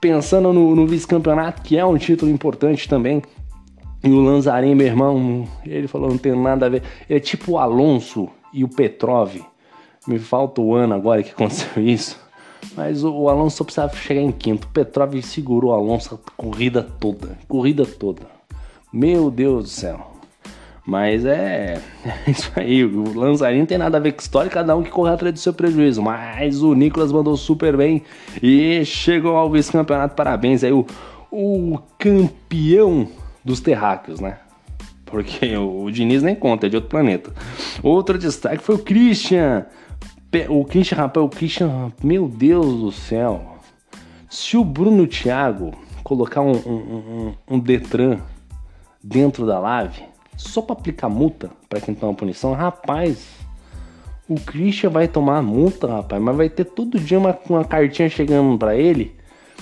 pensando 0.00 0.52
no, 0.52 0.74
no 0.74 0.86
vice-campeonato, 0.86 1.62
que 1.62 1.78
é 1.78 1.84
um 1.84 1.96
título 1.96 2.30
importante 2.30 2.88
também. 2.88 3.22
E 4.02 4.10
o 4.10 4.20
Lanzarin, 4.20 4.74
meu 4.74 4.88
irmão, 4.88 5.46
ele 5.64 5.86
falou, 5.86 6.10
não 6.10 6.18
tem 6.18 6.36
nada 6.36 6.66
a 6.66 6.68
ver. 6.68 6.82
Ele 7.08 7.18
é 7.18 7.20
tipo 7.20 7.52
o 7.52 7.58
Alonso 7.58 8.28
e 8.52 8.64
o 8.64 8.68
Petrov 8.68 9.36
me 10.06 10.18
falta 10.18 10.60
o 10.60 10.74
ano 10.74 10.94
agora 10.94 11.22
que 11.22 11.30
aconteceu 11.30 11.82
isso. 11.82 12.20
Mas 12.76 13.02
o, 13.02 13.28
Alonso 13.28 13.64
precisava 13.64 13.94
chegar 13.96 14.20
em 14.20 14.30
quinto. 14.30 14.66
O 14.66 14.70
Petrov 14.70 15.14
segurou 15.22 15.70
o 15.70 15.74
Alonso 15.74 16.14
a 16.14 16.30
corrida 16.36 16.82
toda. 16.82 17.36
Corrida 17.48 17.84
toda. 17.84 18.22
Meu 18.92 19.30
Deus 19.30 19.64
do 19.64 19.70
céu. 19.70 20.12
Mas 20.86 21.24
é, 21.24 21.80
é 22.04 22.30
isso 22.30 22.50
aí. 22.56 22.84
O 22.84 23.18
Lanzarini 23.18 23.66
tem 23.66 23.78
nada 23.78 23.96
a 23.98 24.00
ver 24.00 24.12
com 24.12 24.20
história, 24.20 24.50
cada 24.50 24.76
um 24.76 24.82
que 24.82 24.90
corre 24.90 25.12
atrás 25.12 25.34
do 25.34 25.40
seu 25.40 25.52
prejuízo. 25.52 26.00
Mas 26.02 26.62
o 26.62 26.74
Nicolas 26.74 27.12
mandou 27.12 27.36
super 27.36 27.76
bem 27.76 28.02
e 28.42 28.84
chegou 28.84 29.36
ao 29.36 29.50
vice-campeonato. 29.50 30.14
Parabéns 30.14 30.62
aí, 30.64 30.72
o, 30.72 30.86
o 31.30 31.78
campeão 31.98 33.08
dos 33.44 33.60
terráqueos, 33.60 34.20
né? 34.20 34.38
Porque 35.04 35.54
o, 35.56 35.84
o 35.84 35.90
Diniz 35.90 36.22
nem 36.22 36.34
conta, 36.34 36.66
é 36.66 36.70
de 36.70 36.76
outro 36.76 36.90
planeta. 36.90 37.32
Outro 37.82 38.16
destaque 38.16 38.62
foi 38.62 38.76
o 38.76 38.78
Christian 38.78 39.66
o 40.48 40.64
Christian, 40.64 40.96
rapaz, 40.96 41.26
o 41.26 41.28
Christian, 41.28 41.92
meu 42.02 42.26
Deus 42.26 42.80
do 42.80 42.90
céu. 42.90 43.58
Se 44.30 44.56
o 44.56 44.64
Bruno 44.64 45.06
Thiago 45.06 45.72
colocar 46.02 46.40
um, 46.40 46.52
um, 46.52 46.72
um, 46.72 47.34
um 47.50 47.58
Detran 47.58 48.18
dentro 49.02 49.46
da 49.46 49.58
live, 49.58 50.02
só 50.36 50.62
para 50.62 50.72
aplicar 50.72 51.10
multa 51.10 51.50
para 51.68 51.80
quem 51.80 51.94
toma 51.94 52.14
punição, 52.14 52.54
rapaz, 52.54 53.28
o 54.26 54.36
Christian 54.36 54.88
vai 54.88 55.06
tomar 55.06 55.42
multa, 55.42 55.86
rapaz, 55.86 56.22
mas 56.22 56.36
vai 56.36 56.48
ter 56.48 56.64
todo 56.64 56.98
dia 56.98 57.18
uma, 57.18 57.38
uma 57.48 57.64
cartinha 57.64 58.08
chegando 58.08 58.56
para 58.56 58.74
ele 58.74 59.14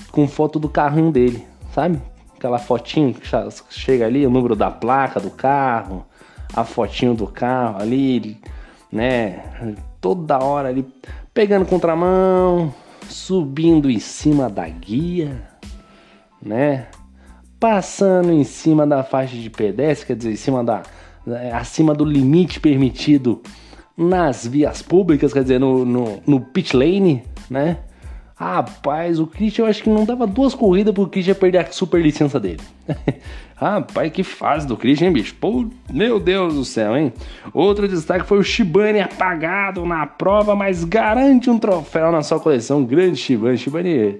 com 0.09 0.25
foto 0.27 0.57
do 0.57 0.69
carrinho 0.69 1.11
dele, 1.11 1.45
sabe? 1.73 2.01
Aquela 2.35 2.57
fotinho 2.57 3.13
que 3.13 3.27
chega 3.69 4.05
ali, 4.05 4.25
o 4.25 4.29
número 4.29 4.55
da 4.55 4.71
placa 4.71 5.19
do 5.19 5.29
carro, 5.29 6.05
a 6.53 6.63
fotinho 6.63 7.13
do 7.13 7.27
carro 7.27 7.81
ali, 7.81 8.39
né? 8.91 9.75
Toda 10.01 10.43
hora 10.43 10.69
ali 10.69 10.85
pegando 11.33 11.65
contramão, 11.65 12.73
subindo 13.07 13.89
em 13.89 13.99
cima 13.99 14.49
da 14.49 14.67
guia, 14.67 15.41
né? 16.41 16.87
Passando 17.59 18.31
em 18.31 18.43
cima 18.43 18.87
da 18.87 19.03
faixa 19.03 19.37
de 19.37 19.49
pedestre, 19.49 20.07
quer 20.07 20.15
dizer, 20.15 20.31
em 20.31 20.35
cima 20.35 20.63
da 20.63 20.81
acima 21.53 21.93
do 21.93 22.03
limite 22.03 22.59
permitido 22.59 23.43
nas 23.95 24.47
vias 24.47 24.81
públicas, 24.81 25.31
quer 25.31 25.43
dizer, 25.43 25.59
no, 25.59 25.85
no, 25.85 26.19
no 26.25 26.41
pit 26.41 26.75
lane, 26.75 27.23
né? 27.47 27.77
Rapaz, 28.35 29.19
o 29.19 29.27
Christian 29.27 29.65
eu 29.65 29.69
acho 29.69 29.83
que 29.83 29.89
não 29.89 30.03
dava 30.03 30.25
duas 30.25 30.55
corridas 30.55 30.91
pro 30.95 31.07
Christian 31.07 31.35
perder 31.35 31.59
a 31.59 31.71
super 31.71 32.01
licença 32.01 32.39
dele. 32.39 32.61
Rapaz, 33.61 34.11
que 34.11 34.23
fase 34.23 34.65
do 34.65 34.75
Christian, 34.75 35.09
hein, 35.09 35.13
bicho? 35.13 35.35
Pô, 35.39 35.67
meu 35.93 36.19
Deus 36.19 36.55
do 36.55 36.65
céu, 36.65 36.97
hein? 36.97 37.13
Outro 37.53 37.87
destaque 37.87 38.25
foi 38.25 38.39
o 38.39 38.43
Shibane 38.43 38.99
apagado 38.99 39.85
na 39.85 40.07
prova, 40.07 40.55
mas 40.55 40.83
garante 40.83 41.47
um 41.47 41.59
troféu 41.59 42.11
na 42.11 42.23
sua 42.23 42.39
coleção. 42.39 42.83
Grande 42.83 43.17
Shibane. 43.17 43.59
Shibane, 43.59 44.19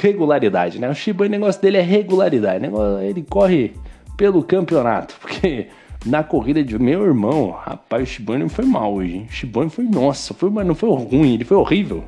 regularidade, 0.00 0.78
né? 0.78 0.88
O 0.88 0.94
Shibane, 0.94 1.30
o 1.30 1.40
negócio 1.40 1.60
dele 1.60 1.78
é 1.78 1.82
regularidade. 1.82 2.68
Né? 2.68 2.70
Ele 3.02 3.26
corre 3.28 3.74
pelo 4.16 4.44
campeonato, 4.44 5.16
porque 5.20 5.66
na 6.06 6.22
corrida 6.22 6.62
de 6.62 6.78
meu 6.78 7.04
irmão, 7.04 7.50
rapaz, 7.50 8.04
o 8.04 8.06
Shibane 8.06 8.48
foi 8.48 8.64
mal 8.64 8.94
hoje, 8.94 9.16
hein? 9.16 9.26
O 9.28 9.32
Shibane 9.32 9.70
foi, 9.70 9.86
nossa, 9.86 10.32
foi, 10.32 10.50
mas 10.50 10.64
não 10.64 10.76
foi 10.76 10.90
ruim, 10.90 11.34
ele 11.34 11.44
foi 11.44 11.56
horrível. 11.56 12.04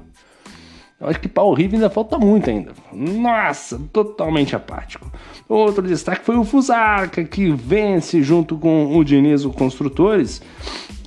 Eu 1.00 1.08
acho 1.08 1.18
que 1.18 1.28
para 1.28 1.42
horrível 1.42 1.78
ainda 1.78 1.88
falta 1.88 2.18
muito 2.18 2.50
ainda. 2.50 2.72
Nossa, 2.92 3.80
totalmente 3.90 4.54
apático. 4.54 5.10
Outro 5.48 5.88
destaque 5.88 6.26
foi 6.26 6.36
o 6.36 6.44
Fusarca, 6.44 7.24
que 7.24 7.50
vence 7.50 8.22
junto 8.22 8.58
com 8.58 8.94
o 8.94 9.02
Diniz, 9.02 9.46
o 9.46 9.50
Construtores, 9.50 10.42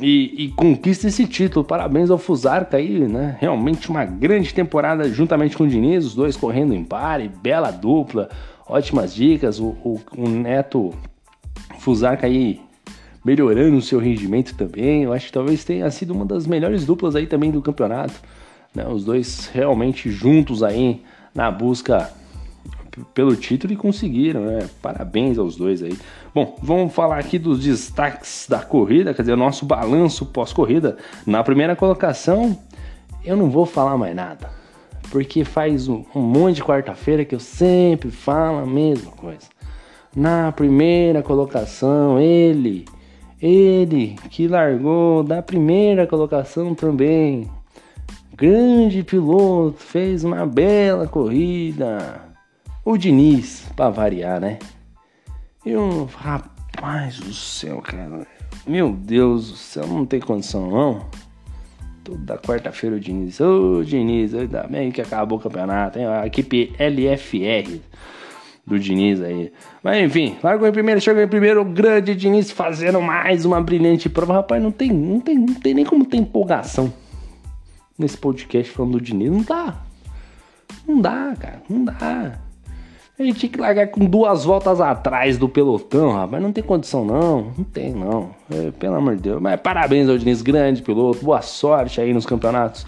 e, 0.02 0.46
e, 0.46 0.50
conquista 0.50 1.08
esse 1.08 1.28
título. 1.28 1.64
Parabéns 1.64 2.10
ao 2.10 2.18
Fusarca 2.18 2.78
aí, 2.78 3.08
né? 3.08 3.38
Realmente 3.40 3.88
uma 3.92 4.04
grande 4.04 4.52
temporada 4.52 5.08
juntamente 5.08 5.56
com 5.56 5.64
o 5.64 5.68
Diniz, 5.68 6.06
os 6.06 6.16
dois 6.16 6.36
correndo 6.36 6.74
em 6.74 6.84
pare, 6.84 7.30
bela 7.30 7.70
dupla, 7.70 8.30
ótimas 8.68 9.14
dicas. 9.14 9.60
O, 9.60 9.78
o, 9.84 10.02
o 10.18 10.28
Neto 10.28 10.90
Fusarca 11.78 12.26
aí 12.26 12.60
melhorando 13.24 13.78
o 13.78 13.82
seu 13.82 14.00
rendimento 14.00 14.56
também. 14.56 15.04
Eu 15.04 15.14
acho 15.14 15.28
que 15.28 15.32
talvez 15.32 15.64
tenha 15.64 15.90
sido 15.92 16.14
uma 16.14 16.26
das 16.26 16.48
melhores 16.48 16.84
duplas 16.84 17.16
aí 17.16 17.28
também 17.28 17.52
do 17.52 17.62
campeonato 17.62 18.20
né? 18.74 18.88
Os 18.88 19.04
dois 19.04 19.48
realmente 19.48 20.10
juntos 20.10 20.64
aí 20.64 21.04
na 21.34 21.50
busca 21.50 22.12
pelo 23.14 23.36
título 23.36 23.74
e 23.74 23.76
conseguiram, 23.76 24.42
né? 24.42 24.70
Parabéns 24.82 25.38
aos 25.38 25.56
dois 25.56 25.82
aí. 25.82 25.98
Bom, 26.34 26.58
vamos 26.62 26.94
falar 26.94 27.18
aqui 27.20 27.40
dos 27.40 27.60
destaques 27.60 28.46
da 28.48 28.60
corrida, 28.60 29.14
quer 29.14 29.24
dizer, 29.24 29.36
nosso 29.36 29.66
balanço 29.66 30.26
pós-corrida. 30.28 30.98
Na 31.26 31.44
primeira 31.44 31.76
colocação, 31.76 32.58
eu 33.24 33.36
não 33.36 33.50
vou 33.50 33.66
falar 33.66 33.98
mais 33.98 34.16
nada, 34.16 34.50
porque 35.12 35.44
faz 35.44 35.88
um, 35.88 36.04
um 36.14 36.22
monte 36.22 36.58
de 36.58 36.64
quarta-feira 36.64 37.26
que 37.26 37.34
eu 37.34 37.40
sempre 37.40 38.12
falo 38.12 38.60
a 38.60 38.66
mesma 38.66 39.12
coisa. 39.12 39.48
Na 40.16 40.52
primeira 40.52 41.24
colocação, 41.24 42.20
ele, 42.20 42.86
ele 43.42 44.16
que 44.30 44.48
largou 44.48 45.24
da 45.24 45.42
primeira 45.42 46.06
colocação 46.06 46.76
também. 46.76 47.50
Grande 48.36 49.04
piloto, 49.04 49.78
fez 49.78 50.24
uma 50.24 50.46
bela 50.46 51.08
corrida 51.08 52.34
o 52.86 52.98
Diniz, 52.98 53.66
pra 53.76 53.90
variar, 53.90 54.42
né? 54.42 54.60
E 55.66 55.76
um 55.78 56.04
rapaz 56.04 57.18
do 57.18 57.34
céu, 57.34 57.82
cara. 57.82 58.28
Meu 58.68 58.92
Deus 58.92 59.52
do 59.52 59.56
céu, 59.56 59.88
não 59.88 60.06
tem 60.06 60.20
condição 60.20 60.70
não. 60.70 61.06
Toda 62.04 62.38
quarta-feira 62.38 62.98
o 62.98 63.00
Diniz. 63.00 63.40
Ô 63.40 63.78
oh, 63.78 63.84
Diniz, 63.86 64.34
ainda 64.34 64.64
bem 64.64 64.92
que 64.92 65.00
acabou 65.00 65.38
o 65.38 65.42
campeonato, 65.42 65.98
hein? 65.98 66.08
A 66.08 66.28
equipe 66.28 66.74
LFR 66.78 67.80
do 68.68 68.78
Diniz 68.78 69.22
aí. 69.22 69.54
Mas 69.82 70.04
enfim, 70.04 70.36
largou 70.44 70.68
em 70.68 70.72
primeiro, 70.74 71.00
chegou 71.00 71.24
em 71.24 71.28
primeiro, 71.28 71.62
o 71.62 71.66
grande 71.66 72.14
Diniz 72.14 72.52
fazendo 72.52 73.00
mais 73.02 73.46
uma 73.46 73.62
brilhante 73.62 74.10
prova. 74.10 74.34
Rapaz, 74.34 74.62
não 74.62 74.72
tem, 74.72 74.92
não 74.92 75.22
tem, 75.22 75.38
não 75.38 75.54
tem 75.54 75.74
nem 75.74 75.86
como 75.86 76.04
ter 76.04 76.18
empolgação 76.18 76.92
nesse 77.98 78.18
podcast 78.18 78.72
falando 78.72 78.94
do 78.94 79.02
Diniz. 79.02 79.32
Não 79.32 79.42
dá. 79.42 79.76
Não 80.88 81.02
dá, 81.02 81.34
cara, 81.40 81.62
não 81.70 81.86
dá. 81.86 82.40
A 83.18 83.24
gente 83.24 83.40
tinha 83.40 83.52
que 83.52 83.60
largar 83.60 83.88
com 83.88 84.06
duas 84.06 84.44
voltas 84.44 84.82
atrás 84.82 85.38
do 85.38 85.48
pelotão, 85.48 86.12
rapaz. 86.12 86.42
Não 86.42 86.52
tem 86.52 86.64
condição, 86.64 87.06
não. 87.06 87.54
Não 87.56 87.64
tem, 87.64 87.94
não. 87.94 88.32
É, 88.52 88.72
pelo 88.72 88.96
amor 88.96 89.16
de 89.16 89.22
Deus. 89.22 89.42
Mas 89.42 89.62
parabéns 89.62 90.10
ao 90.10 90.18
Diniz, 90.18 90.42
grande 90.42 90.82
piloto. 90.82 91.24
Boa 91.24 91.42
sorte 91.42 92.02
aí 92.02 92.12
nos 92.12 92.26
campeonatos 92.26 92.88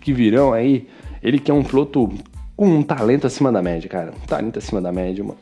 que 0.00 0.14
virão 0.14 0.52
aí. 0.52 0.88
Ele 1.22 1.38
que 1.38 1.50
é 1.50 1.54
um 1.54 1.62
piloto 1.62 2.10
com 2.56 2.66
um 2.66 2.82
talento 2.82 3.26
acima 3.26 3.52
da 3.52 3.60
média, 3.60 3.88
cara. 3.88 4.14
Um 4.22 4.26
talento 4.26 4.58
acima 4.58 4.80
da 4.80 4.90
média. 4.90 5.22
Uma, 5.22 5.34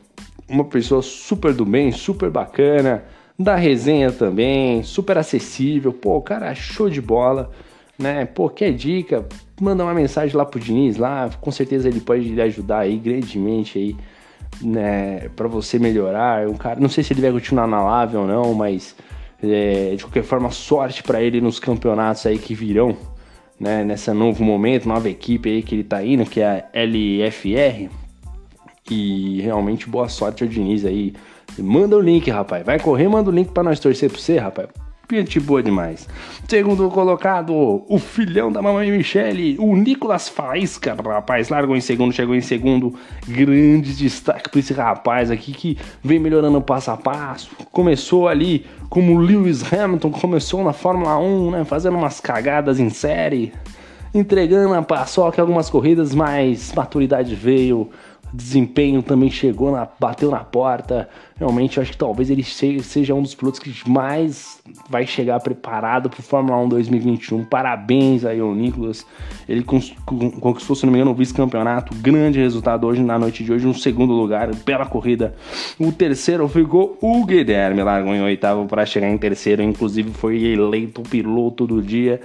uma 0.49 0.65
pessoa 0.65 1.01
super 1.01 1.53
do 1.53 1.65
bem, 1.65 1.93
super 1.93 2.29
bacana. 2.29 3.05
Da 3.39 3.55
resenha 3.55 4.11
também, 4.11 4.83
super 4.83 5.17
acessível. 5.17 5.93
Pô, 5.93 6.21
cara, 6.21 6.53
show 6.53 6.89
de 6.89 7.01
bola. 7.01 7.51
Né? 7.97 8.25
Pô, 8.25 8.49
quer 8.49 8.73
dica? 8.73 9.25
Manda 9.59 9.83
uma 9.83 9.93
mensagem 9.93 10.35
lá 10.35 10.45
pro 10.45 10.59
Diniz 10.59 10.97
lá. 10.97 11.29
Com 11.39 11.51
certeza 11.51 11.87
ele 11.87 12.01
pode 12.01 12.23
lhe 12.23 12.41
ajudar 12.41 12.79
aí 12.79 12.97
grandemente 12.97 13.77
aí 13.77 13.95
né, 14.61 15.29
para 15.35 15.47
você 15.47 15.79
melhorar. 15.79 16.47
Um 16.47 16.55
cara, 16.55 16.79
não 16.79 16.89
sei 16.89 17.03
se 17.03 17.13
ele 17.13 17.21
vai 17.21 17.31
continuar 17.31 17.67
na 17.67 17.81
Lave 17.83 18.17
ou 18.17 18.27
não, 18.27 18.53
mas 18.53 18.95
é, 19.43 19.95
de 19.95 20.03
qualquer 20.03 20.23
forma, 20.23 20.51
sorte 20.51 21.03
para 21.03 21.21
ele 21.21 21.41
nos 21.41 21.59
campeonatos 21.59 22.25
aí 22.25 22.37
que 22.37 22.53
virão, 22.53 22.95
né, 23.59 23.83
nessa 23.83 24.13
novo 24.13 24.43
momento, 24.43 24.87
nova 24.87 25.09
equipe 25.09 25.49
aí 25.49 25.63
que 25.63 25.75
ele 25.75 25.83
tá 25.83 26.03
indo, 26.03 26.25
que 26.25 26.41
é 26.41 26.47
a 26.47 26.65
LFR. 26.73 27.89
E 28.89 29.41
realmente 29.41 29.89
boa 29.89 30.07
sorte 30.07 30.43
ao 30.43 30.49
Diniz 30.49 30.85
aí. 30.85 31.13
Manda 31.57 31.97
o 31.97 32.01
link, 32.01 32.29
rapaz. 32.29 32.63
Vai 32.63 32.79
correr, 32.79 33.07
manda 33.07 33.29
o 33.29 33.33
link 33.33 33.51
para 33.51 33.63
nós 33.63 33.79
torcer 33.79 34.09
pra 34.11 34.19
você, 34.19 34.37
rapaz. 34.37 34.69
Gente 35.11 35.39
boa 35.39 35.61
demais. 35.61 36.09
Segundo 36.47 36.89
colocado, 36.89 37.53
o 37.87 37.99
filhão 37.99 38.51
da 38.51 38.59
mamãe 38.59 38.89
Michele, 38.89 39.55
o 39.59 39.75
Nicolas 39.75 40.27
Faísca, 40.27 40.95
rapaz, 40.95 41.49
largou 41.49 41.75
em 41.75 41.81
segundo, 41.81 42.11
chegou 42.11 42.33
em 42.33 42.41
segundo. 42.41 42.91
Grande 43.27 43.95
destaque 43.95 44.49
para 44.49 44.59
esse 44.59 44.73
rapaz 44.73 45.29
aqui 45.29 45.51
que 45.51 45.77
vem 46.03 46.17
melhorando 46.17 46.59
passo 46.59 46.89
a 46.89 46.97
passo. 46.97 47.51
Começou 47.71 48.27
ali 48.27 48.65
como 48.89 49.19
Lewis 49.19 49.71
Hamilton, 49.71 50.09
começou 50.09 50.63
na 50.63 50.73
Fórmula 50.73 51.19
1, 51.19 51.51
né, 51.51 51.63
fazendo 51.65 51.97
umas 51.97 52.19
cagadas 52.19 52.79
em 52.79 52.89
série, 52.89 53.53
entregando 54.11 54.73
a 54.73 54.81
paçoca 54.81 55.39
algumas 55.39 55.69
corridas, 55.69 56.15
mas 56.15 56.73
maturidade 56.73 57.35
veio, 57.35 57.91
desempenho 58.35 59.01
também 59.01 59.29
chegou, 59.29 59.71
na, 59.71 59.87
bateu 59.99 60.29
na 60.29 60.43
porta. 60.43 61.09
Realmente, 61.37 61.79
acho 61.79 61.91
que 61.91 61.97
talvez 61.97 62.29
ele 62.29 62.43
seja 62.43 63.13
um 63.13 63.21
dos 63.21 63.33
pilotos 63.33 63.59
que 63.59 63.73
mais 63.89 64.61
vai 64.89 65.05
chegar 65.05 65.39
preparado 65.39 66.09
para 66.09 66.19
o 66.19 66.23
Fórmula 66.23 66.57
1 66.57 66.69
2021. 66.69 67.45
Parabéns 67.45 68.25
aí 68.25 68.39
ao 68.39 68.53
Nicolas. 68.53 69.05
Ele 69.47 69.63
conquistou, 69.63 70.75
se 70.75 70.85
não 70.85 70.91
me 70.91 70.99
engano, 70.99 71.11
um 71.11 71.15
vice-campeonato. 71.15 71.95
Grande 71.95 72.39
resultado 72.39 72.85
hoje, 72.85 73.01
na 73.01 73.17
noite 73.17 73.43
de 73.43 73.51
hoje, 73.51 73.65
um 73.65 73.73
segundo 73.73 74.13
lugar. 74.13 74.53
Bela 74.53 74.85
corrida. 74.85 75.35
O 75.79 75.91
terceiro 75.91 76.47
ficou 76.47 76.97
o 77.01 77.25
Guilherme, 77.25 77.81
largou 77.83 78.13
em 78.13 78.21
oitavo 78.21 78.65
para 78.65 78.85
chegar 78.85 79.09
em 79.09 79.17
terceiro. 79.17 79.63
Inclusive, 79.63 80.11
foi 80.11 80.43
eleito 80.43 81.01
o 81.01 81.03
piloto 81.03 81.65
do 81.65 81.81
dia. 81.81 82.21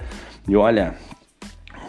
E 0.47 0.55
olha, 0.55 0.95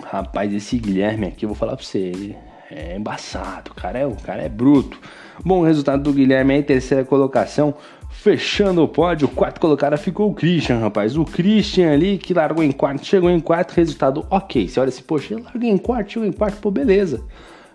rapaz, 0.04 0.52
esse 0.52 0.78
Guilherme 0.78 1.26
aqui, 1.26 1.44
eu 1.44 1.48
vou 1.48 1.56
falar 1.56 1.76
para 1.76 1.84
você. 1.84 1.98
Ele 1.98 2.36
é 2.74 2.96
embaçado, 2.96 3.72
cara 3.74 3.98
é, 3.98 4.06
o 4.06 4.16
cara 4.16 4.42
é 4.42 4.48
bruto. 4.48 4.98
Bom 5.44 5.62
resultado 5.62 6.02
do 6.02 6.12
Guilherme 6.12 6.54
aí, 6.54 6.62
terceira 6.62 7.04
colocação. 7.04 7.74
Fechando 8.10 8.82
o 8.82 8.88
pódio, 8.88 9.26
quarto 9.26 9.60
colocado 9.60 9.96
ficou 9.96 10.30
o 10.30 10.34
Christian, 10.34 10.78
rapaz. 10.78 11.16
O 11.16 11.24
Christian 11.24 11.92
ali 11.92 12.18
que 12.18 12.32
largou 12.32 12.62
em 12.62 12.70
quarto, 12.70 13.04
chegou 13.04 13.28
em 13.28 13.40
quarto, 13.40 13.72
resultado 13.72 14.24
ok. 14.30 14.68
Você 14.68 14.78
olha 14.78 14.88
assim, 14.90 15.02
poxa, 15.02 15.34
ele 15.34 15.42
largou 15.42 15.68
em 15.68 15.78
quarto, 15.78 16.12
chegou 16.12 16.28
em 16.28 16.32
quarto, 16.32 16.60
pô, 16.60 16.70
beleza. 16.70 17.22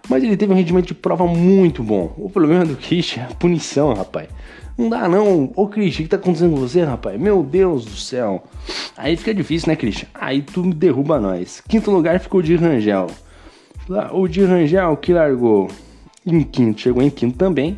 Mas 0.07 0.23
ele 0.23 0.37
teve 0.37 0.53
um 0.53 0.55
rendimento 0.55 0.87
de 0.87 0.93
prova 0.93 1.27
muito 1.27 1.83
bom. 1.83 2.13
O 2.17 2.29
problema 2.29 2.65
do 2.65 2.75
Christian 2.75 3.23
é 3.23 3.25
a 3.25 3.35
punição, 3.35 3.93
rapaz. 3.93 4.29
Não 4.77 4.89
dá 4.89 5.07
não. 5.09 5.51
Ô 5.55 5.67
Christian, 5.67 6.01
o 6.01 6.03
que 6.03 6.09
tá 6.09 6.17
acontecendo 6.17 6.51
com 6.51 6.61
você, 6.61 6.83
rapaz? 6.83 7.19
Meu 7.19 7.43
Deus 7.43 7.83
do 7.83 7.95
céu. 7.95 8.43
Aí 8.95 9.17
fica 9.17 9.33
difícil, 9.33 9.67
né, 9.67 9.75
Christian? 9.75 10.07
Aí 10.13 10.41
tu 10.41 10.61
derruba 10.73 11.19
nós. 11.19 11.61
Quinto 11.67 11.91
lugar 11.91 12.19
ficou 12.19 12.41
de 12.41 12.55
Rangel. 12.55 13.07
O 14.11 14.27
de 14.27 14.43
Rangel 14.43 14.97
que 14.97 15.13
largou 15.13 15.69
em 16.25 16.43
quinto, 16.43 16.81
chegou 16.81 17.01
em 17.01 17.09
quinto 17.09 17.37
também, 17.37 17.77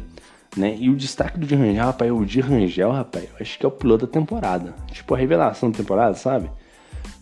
né? 0.57 0.75
E 0.79 0.89
o 0.89 0.95
destaque 0.95 1.37
do 1.37 1.45
de 1.45 1.53
Rangel, 1.53 1.85
rapaz, 1.85 2.11
o 2.11 2.25
de 2.25 2.41
Rangel, 2.41 2.91
rapaz, 2.91 3.25
eu 3.25 3.37
acho 3.39 3.59
que 3.59 3.65
é 3.65 3.69
o 3.69 3.71
piloto 3.71 4.07
da 4.07 4.11
temporada. 4.11 4.73
Tipo, 4.91 5.13
a 5.13 5.17
revelação 5.17 5.69
da 5.69 5.77
temporada, 5.77 6.15
sabe? 6.15 6.49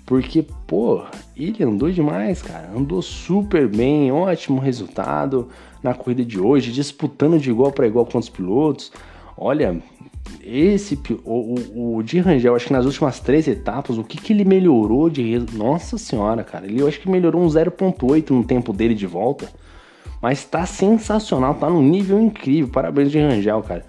Porque, 0.05 0.45
pô, 0.65 1.03
ele 1.35 1.61
andou 1.65 1.91
demais, 1.91 2.41
cara. 2.41 2.71
Andou 2.73 3.01
super 3.01 3.67
bem, 3.67 4.09
ótimo 4.09 4.61
resultado 4.61 5.49
na 5.83 5.93
corrida 5.93 6.23
de 6.23 6.39
hoje, 6.39 6.71
disputando 6.71 7.37
de 7.37 7.49
igual 7.49 7.73
para 7.73 7.87
igual 7.87 8.05
com 8.05 8.17
os 8.17 8.29
pilotos. 8.29 8.93
Olha, 9.37 9.81
esse 10.43 10.99
o, 11.23 11.55
o, 11.75 11.97
o 11.97 12.03
de 12.03 12.19
Rangel, 12.19 12.55
acho 12.55 12.67
que 12.67 12.73
nas 12.73 12.85
últimas 12.85 13.19
três 13.19 13.47
etapas, 13.47 13.97
o 13.97 14.03
que, 14.03 14.17
que 14.17 14.33
ele 14.33 14.45
melhorou 14.45 15.09
de. 15.09 15.45
Nossa 15.53 15.97
senhora, 15.97 16.43
cara. 16.43 16.65
Ele 16.65 16.81
eu 16.81 16.87
acho 16.87 16.99
que 16.99 17.09
melhorou 17.09 17.41
um 17.41 17.47
0,8 17.47 18.29
no 18.31 18.43
tempo 18.43 18.71
dele 18.71 18.95
de 18.95 19.05
volta. 19.05 19.49
Mas 20.21 20.45
tá 20.45 20.65
sensacional, 20.65 21.55
tá 21.55 21.69
num 21.69 21.81
nível 21.81 22.19
incrível. 22.19 22.71
Parabéns 22.71 23.11
de 23.11 23.19
Rangel, 23.19 23.61
cara. 23.61 23.85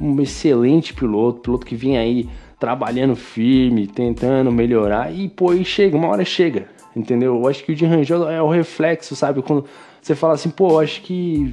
Um 0.00 0.20
excelente 0.20 0.94
piloto, 0.94 1.40
piloto 1.40 1.66
que 1.66 1.74
vinha 1.74 2.00
aí 2.00 2.28
trabalhando 2.58 3.16
firme, 3.16 3.86
tentando 3.86 4.52
melhorar. 4.52 5.12
E, 5.12 5.28
pô, 5.28 5.52
e 5.52 5.64
chega, 5.64 5.96
uma 5.96 6.08
hora 6.08 6.24
chega. 6.24 6.66
Entendeu? 6.94 7.36
Eu 7.36 7.48
acho 7.48 7.64
que 7.64 7.72
o 7.72 7.74
de 7.74 7.84
Rangel 7.86 8.28
é 8.28 8.40
o 8.40 8.48
reflexo, 8.48 9.16
sabe? 9.16 9.42
Quando 9.42 9.64
você 10.00 10.14
fala 10.14 10.34
assim, 10.34 10.50
pô, 10.50 10.78
acho 10.78 11.02
que. 11.02 11.52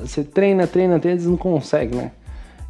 Você 0.00 0.24
treina, 0.24 0.66
treina, 0.66 0.98
treina, 0.98 1.20
e 1.20 1.26
não 1.26 1.36
consegue, 1.36 1.96
né? 1.96 2.12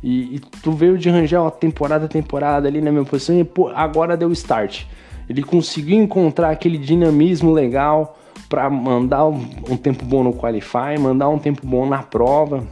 E, 0.04 0.36
e 0.36 0.38
tu 0.62 0.70
veio 0.72 0.98
de 0.98 1.08
Rangel 1.08 1.46
a 1.46 1.50
temporada 1.50 2.06
temporada 2.06 2.68
ali 2.68 2.82
na 2.82 2.92
minha 2.92 3.06
posição 3.06 3.40
e 3.40 3.42
pô, 3.42 3.68
agora 3.68 4.18
deu 4.18 4.30
start. 4.32 4.84
Ele 5.26 5.42
conseguiu 5.42 5.98
encontrar 5.98 6.50
aquele 6.50 6.76
dinamismo 6.76 7.50
legal 7.50 8.18
para 8.46 8.68
mandar 8.68 9.24
um, 9.24 9.42
um, 9.70 9.78
tempo 9.78 10.04
bom 10.04 10.22
no 10.22 10.34
qualify, 10.34 10.98
mandar 11.00 11.30
um 11.30 11.38
tempo 11.38 11.66
bom 11.66 11.86
na 11.86 12.02
prova. 12.02 12.62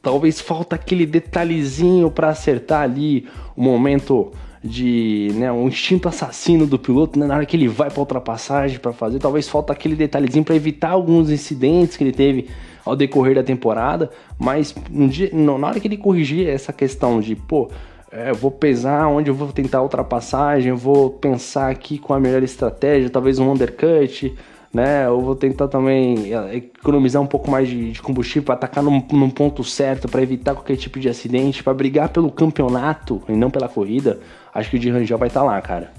Talvez 0.00 0.40
falta 0.40 0.76
aquele 0.76 1.04
detalhezinho 1.04 2.08
para 2.08 2.28
acertar 2.28 2.82
ali 2.82 3.26
o 3.56 3.62
momento 3.62 4.30
de, 4.62 5.32
né, 5.34 5.50
um 5.50 5.66
instinto 5.66 6.08
assassino 6.08 6.68
do 6.68 6.78
piloto, 6.78 7.18
né, 7.18 7.26
na 7.26 7.34
hora 7.34 7.46
que 7.46 7.56
ele 7.56 7.66
vai 7.66 7.90
para 7.90 7.98
ultrapassagem 7.98 8.78
para 8.78 8.92
fazer, 8.92 9.18
talvez 9.18 9.48
falta 9.48 9.72
aquele 9.72 9.96
detalhezinho 9.96 10.44
para 10.44 10.54
evitar 10.54 10.90
alguns 10.90 11.30
incidentes 11.30 11.96
que 11.96 12.04
ele 12.04 12.12
teve 12.12 12.48
ao 12.84 12.94
decorrer 12.94 13.34
da 13.34 13.42
temporada, 13.42 14.10
mas 14.38 14.74
no 14.90 15.08
dia, 15.08 15.30
na 15.32 15.66
hora 15.66 15.80
que 15.80 15.88
ele 15.88 15.96
corrigir 15.96 16.48
essa 16.48 16.72
questão 16.72 17.20
de, 17.20 17.34
pô, 17.34 17.70
é, 18.10 18.32
vou 18.32 18.50
pesar 18.50 19.08
onde 19.08 19.28
eu 19.28 19.34
vou 19.34 19.50
tentar 19.52 19.82
ultrapassagem, 19.82 20.72
vou 20.72 21.10
pensar 21.10 21.70
aqui 21.70 21.98
com 21.98 22.14
a 22.14 22.20
melhor 22.20 22.42
estratégia, 22.42 23.10
talvez 23.10 23.38
um 23.38 23.50
undercut, 23.50 24.32
né? 24.72 25.06
Eu 25.06 25.20
vou 25.20 25.34
tentar 25.34 25.68
também 25.68 26.34
é, 26.34 26.56
economizar 26.56 27.22
um 27.22 27.26
pouco 27.26 27.50
mais 27.50 27.68
de, 27.68 27.92
de 27.92 28.02
combustível 28.02 28.42
para 28.42 28.54
atacar 28.54 28.82
num, 28.82 29.02
num, 29.12 29.30
ponto 29.30 29.62
certo, 29.62 30.08
para 30.08 30.22
evitar 30.22 30.54
qualquer 30.54 30.76
tipo 30.76 30.98
de 30.98 31.08
acidente, 31.08 31.62
para 31.62 31.72
brigar 31.72 32.08
pelo 32.08 32.30
campeonato 32.30 33.22
e 33.28 33.32
não 33.32 33.50
pela 33.50 33.68
corrida. 33.68 34.18
Acho 34.52 34.70
que 34.70 34.76
o 34.76 34.78
de 34.78 34.90
Rangel 34.90 35.18
vai 35.18 35.28
estar 35.28 35.40
tá 35.40 35.46
lá, 35.46 35.60
cara. 35.60 35.92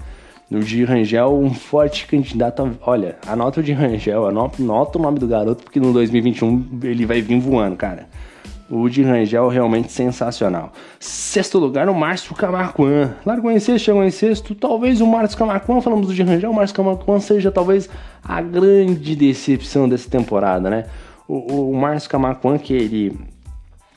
O 0.50 0.60
de 0.60 0.84
Rangel, 0.84 1.36
um 1.36 1.52
forte 1.52 2.06
candidato. 2.06 2.78
Olha, 2.82 3.16
anota 3.26 3.60
o 3.60 3.62
de 3.62 3.72
Rangel, 3.72 4.28
anota, 4.28 4.62
anota 4.62 4.96
o 4.96 5.02
nome 5.02 5.18
do 5.18 5.26
garoto, 5.26 5.64
porque 5.64 5.80
no 5.80 5.92
2021 5.92 6.80
ele 6.84 7.04
vai 7.04 7.20
vir 7.20 7.40
voando, 7.40 7.74
cara. 7.74 8.08
O 8.70 8.88
de 8.88 9.02
Rangel 9.02 9.48
realmente 9.48 9.90
sensacional. 9.90 10.72
Sexto 11.00 11.58
lugar, 11.58 11.88
o 11.88 11.94
Márcio 11.94 12.34
Camarquan. 12.34 13.14
Largou 13.24 13.50
em 13.50 13.58
sexto, 13.58 13.84
chegou 13.84 14.04
em 14.04 14.10
sexto. 14.10 14.54
Talvez 14.54 15.00
o 15.00 15.06
Márcio 15.06 15.36
Camarquan, 15.36 15.80
falamos 15.80 16.06
do 16.06 16.14
de 16.14 16.22
Rangel, 16.22 16.50
o 16.50 16.54
Márcio 16.54 16.76
Camarquan 16.76 17.18
seja 17.18 17.50
talvez 17.50 17.88
a 18.22 18.40
grande 18.40 19.16
decepção 19.16 19.88
dessa 19.88 20.08
temporada, 20.08 20.70
né? 20.70 20.86
O, 21.26 21.70
o 21.70 21.76
Márcio 21.76 22.08
Camarquan, 22.08 22.56
que 22.56 22.72
ele 22.72 23.18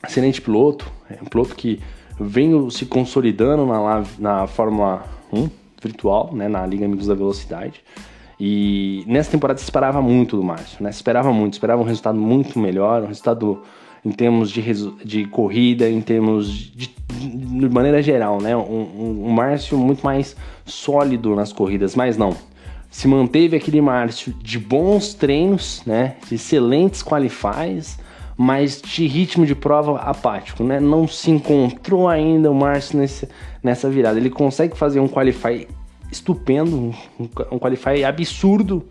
excelente 0.04 0.40
piloto, 0.40 0.90
é 1.08 1.22
um 1.22 1.26
piloto 1.26 1.54
que 1.54 1.80
vem 2.18 2.68
se 2.70 2.86
consolidando 2.86 3.66
na, 3.66 4.04
na 4.18 4.46
Fórmula 4.46 5.04
1 5.32 5.59
virtual, 5.80 6.30
né, 6.32 6.48
na 6.48 6.66
Liga 6.66 6.84
Amigos 6.84 7.06
da 7.06 7.14
Velocidade. 7.14 7.82
E 8.38 9.04
nessa 9.06 9.30
temporada 9.30 9.58
se 9.58 9.64
esperava 9.64 10.00
muito 10.00 10.36
do 10.36 10.42
Márcio, 10.42 10.82
né? 10.82 10.90
Se 10.90 10.96
esperava 10.96 11.30
muito, 11.30 11.52
esperava 11.52 11.82
um 11.82 11.84
resultado 11.84 12.18
muito 12.18 12.58
melhor, 12.58 13.02
um 13.02 13.06
resultado 13.06 13.62
em 14.02 14.10
termos 14.10 14.50
de, 14.50 14.62
de 15.04 15.26
corrida, 15.26 15.88
em 15.88 16.00
termos 16.00 16.48
de, 16.48 16.90
de 17.12 17.68
maneira 17.68 18.02
geral, 18.02 18.40
né? 18.40 18.56
Um, 18.56 18.60
um, 18.60 19.24
um, 19.26 19.30
Márcio 19.30 19.76
muito 19.76 20.02
mais 20.02 20.34
sólido 20.64 21.36
nas 21.36 21.52
corridas, 21.52 21.94
mas 21.94 22.16
não. 22.16 22.34
Se 22.90 23.06
manteve 23.06 23.56
aquele 23.56 23.80
Márcio 23.82 24.32
de 24.42 24.58
bons 24.58 25.12
treinos, 25.12 25.82
né? 25.84 26.16
De 26.26 26.36
excelentes 26.36 27.02
qualifies, 27.02 27.98
mas 28.42 28.80
de 28.80 29.06
ritmo 29.06 29.44
de 29.44 29.54
prova 29.54 29.98
apático, 29.98 30.64
né? 30.64 30.80
Não 30.80 31.06
se 31.06 31.30
encontrou 31.30 32.08
ainda 32.08 32.50
o 32.50 32.54
Márcio 32.54 32.98
nessa 33.62 33.90
virada. 33.90 34.18
Ele 34.18 34.30
consegue 34.30 34.74
fazer 34.74 34.98
um 34.98 35.06
qualify 35.06 35.68
estupendo, 36.10 36.74
um, 36.74 36.94
um 37.52 37.58
qualify 37.58 38.02
absurdo, 38.02 38.82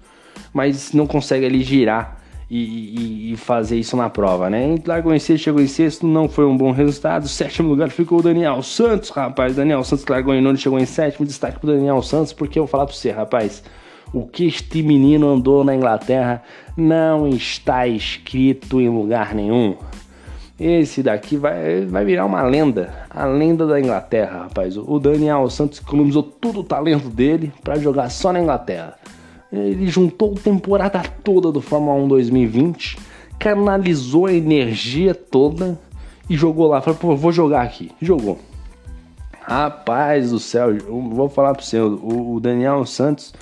mas 0.53 0.93
não 0.93 1.07
consegue 1.07 1.47
ali 1.47 1.63
girar 1.63 2.21
e, 2.47 3.31
e, 3.31 3.37
fazer 3.37 3.79
isso 3.79 3.97
na 3.97 4.07
prova, 4.07 4.51
né? 4.51 4.75
Largou 4.85 5.15
em 5.15 5.19
sexto, 5.19 5.45
chegou 5.45 5.61
em 5.63 5.67
sexto, 5.67 6.05
não 6.05 6.29
foi 6.29 6.45
um 6.45 6.55
bom 6.55 6.69
resultado. 6.69 7.27
Sétimo 7.27 7.69
lugar 7.69 7.89
ficou 7.89 8.19
o 8.19 8.21
Daniel 8.21 8.61
Santos, 8.61 9.09
rapaz. 9.09 9.55
Daniel 9.55 9.83
Santos 9.83 10.05
largou 10.05 10.35
em 10.35 10.43
nono, 10.43 10.59
chegou 10.59 10.77
em 10.77 10.85
sétimo. 10.85 11.25
Destaque 11.25 11.57
pro 11.57 11.71
Daniel 11.71 12.03
Santos, 12.03 12.33
porque 12.33 12.59
eu 12.59 12.65
vou 12.65 12.69
falar 12.69 12.85
pra 12.85 12.93
você, 12.93 13.09
rapaz. 13.09 13.63
O 14.13 14.25
que 14.25 14.47
este 14.47 14.81
menino 14.81 15.29
andou 15.29 15.63
na 15.63 15.75
Inglaterra 15.75 16.41
não 16.75 17.27
está 17.27 17.87
escrito 17.87 18.81
em 18.81 18.89
lugar 18.89 19.35
nenhum. 19.35 19.75
Esse 20.59 21.01
daqui 21.01 21.37
vai, 21.37 21.85
vai 21.85 22.03
virar 22.03 22.25
uma 22.25 22.41
lenda, 22.41 22.93
a 23.09 23.25
lenda 23.25 23.65
da 23.65 23.79
Inglaterra, 23.79 24.43
rapaz. 24.43 24.75
O 24.75 24.99
Daniel 24.99 25.49
Santos 25.49 25.79
economizou 25.79 26.21
todo 26.23 26.59
o 26.59 26.63
talento 26.63 27.07
dele 27.07 27.53
para 27.63 27.79
jogar 27.79 28.09
só 28.09 28.33
na 28.33 28.41
Inglaterra. 28.41 28.95
Ele 29.51 29.87
juntou 29.87 30.33
a 30.37 30.39
temporada 30.41 31.01
toda 31.23 31.51
do 31.51 31.61
Fórmula 31.61 31.95
1 32.03 32.07
2020, 32.09 32.97
canalizou 33.39 34.25
a 34.25 34.33
energia 34.33 35.15
toda 35.15 35.79
e 36.29 36.35
jogou 36.35 36.67
lá. 36.67 36.81
Falou, 36.81 36.99
pô, 36.99 37.15
vou 37.15 37.31
jogar 37.31 37.61
aqui. 37.61 37.91
Jogou. 38.01 38.37
Rapaz 39.41 40.31
do 40.31 40.39
céu, 40.39 40.77
vou 40.77 41.29
falar 41.29 41.55
pro 41.55 41.63
você, 41.63 41.79
o 41.79 42.37
Daniel 42.41 42.85
Santos 42.85 43.33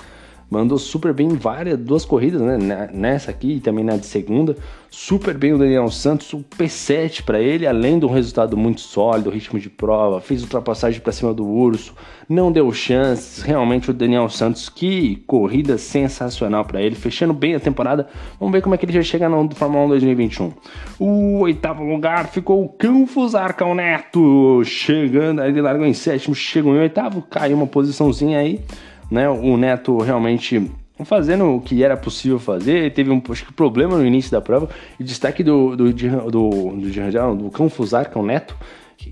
mandou 0.50 0.78
super 0.78 1.12
bem 1.12 1.28
em 1.28 1.36
várias, 1.36 1.78
duas 1.78 2.04
corridas, 2.04 2.40
né? 2.40 2.88
Nessa 2.92 3.30
aqui 3.30 3.54
e 3.54 3.60
também 3.60 3.84
na 3.84 3.96
de 3.96 4.06
segunda. 4.06 4.56
Super 4.90 5.36
bem 5.36 5.52
o 5.52 5.58
Daniel 5.58 5.90
Santos, 5.90 6.32
o 6.32 6.38
P7 6.38 7.22
para 7.22 7.38
ele, 7.38 7.66
além 7.66 7.98
de 7.98 8.06
um 8.06 8.10
resultado 8.10 8.56
muito 8.56 8.80
sólido, 8.80 9.28
ritmo 9.28 9.60
de 9.60 9.68
prova, 9.68 10.18
fez 10.18 10.42
ultrapassagem 10.42 10.98
para 11.00 11.12
cima 11.12 11.34
do 11.34 11.46
Urso, 11.46 11.94
não 12.26 12.50
deu 12.50 12.72
chances. 12.72 13.42
Realmente 13.42 13.90
o 13.90 13.94
Daniel 13.94 14.30
Santos, 14.30 14.70
que 14.70 15.16
corrida 15.26 15.76
sensacional 15.76 16.64
para 16.64 16.80
ele, 16.80 16.94
fechando 16.94 17.34
bem 17.34 17.54
a 17.54 17.60
temporada. 17.60 18.08
Vamos 18.40 18.52
ver 18.52 18.62
como 18.62 18.74
é 18.74 18.78
que 18.78 18.86
ele 18.86 18.92
já 18.94 19.02
chega 19.02 19.28
no 19.28 19.54
Fórmula 19.54 19.84
1 19.84 19.88
2021. 19.90 20.52
O 20.98 21.40
oitavo 21.40 21.84
lugar 21.84 22.28
ficou 22.28 22.64
o 22.64 22.68
Campos 22.70 23.34
Arcão 23.34 23.74
Neto, 23.74 24.62
chegando, 24.64 25.42
ele 25.42 25.60
largou 25.60 25.86
em 25.86 25.94
sétimo, 25.94 26.34
chegou 26.34 26.74
em 26.74 26.80
oitavo, 26.80 27.20
caiu 27.20 27.58
uma 27.58 27.66
posiçãozinha 27.66 28.38
aí 28.38 28.64
né? 29.10 29.28
O 29.28 29.56
Neto 29.56 29.98
realmente 29.98 30.70
fazendo 31.04 31.54
o 31.54 31.60
que 31.60 31.84
era 31.84 31.96
possível 31.96 32.38
fazer, 32.38 32.92
teve 32.92 33.10
um 33.10 33.22
acho 33.30 33.46
que, 33.46 33.52
problema 33.52 33.96
no 33.96 34.04
início 34.04 34.30
da 34.30 34.40
prova. 34.40 34.68
E 34.98 35.04
destaque 35.04 35.42
do 35.42 35.76
do 35.76 35.92
do, 35.92 36.30
do, 36.30 36.50
do, 36.76 37.36
do 37.36 37.50
Canfusar, 37.50 38.10
que 38.10 38.18
é 38.18 38.20
o 38.20 38.24
Neto, 38.24 38.56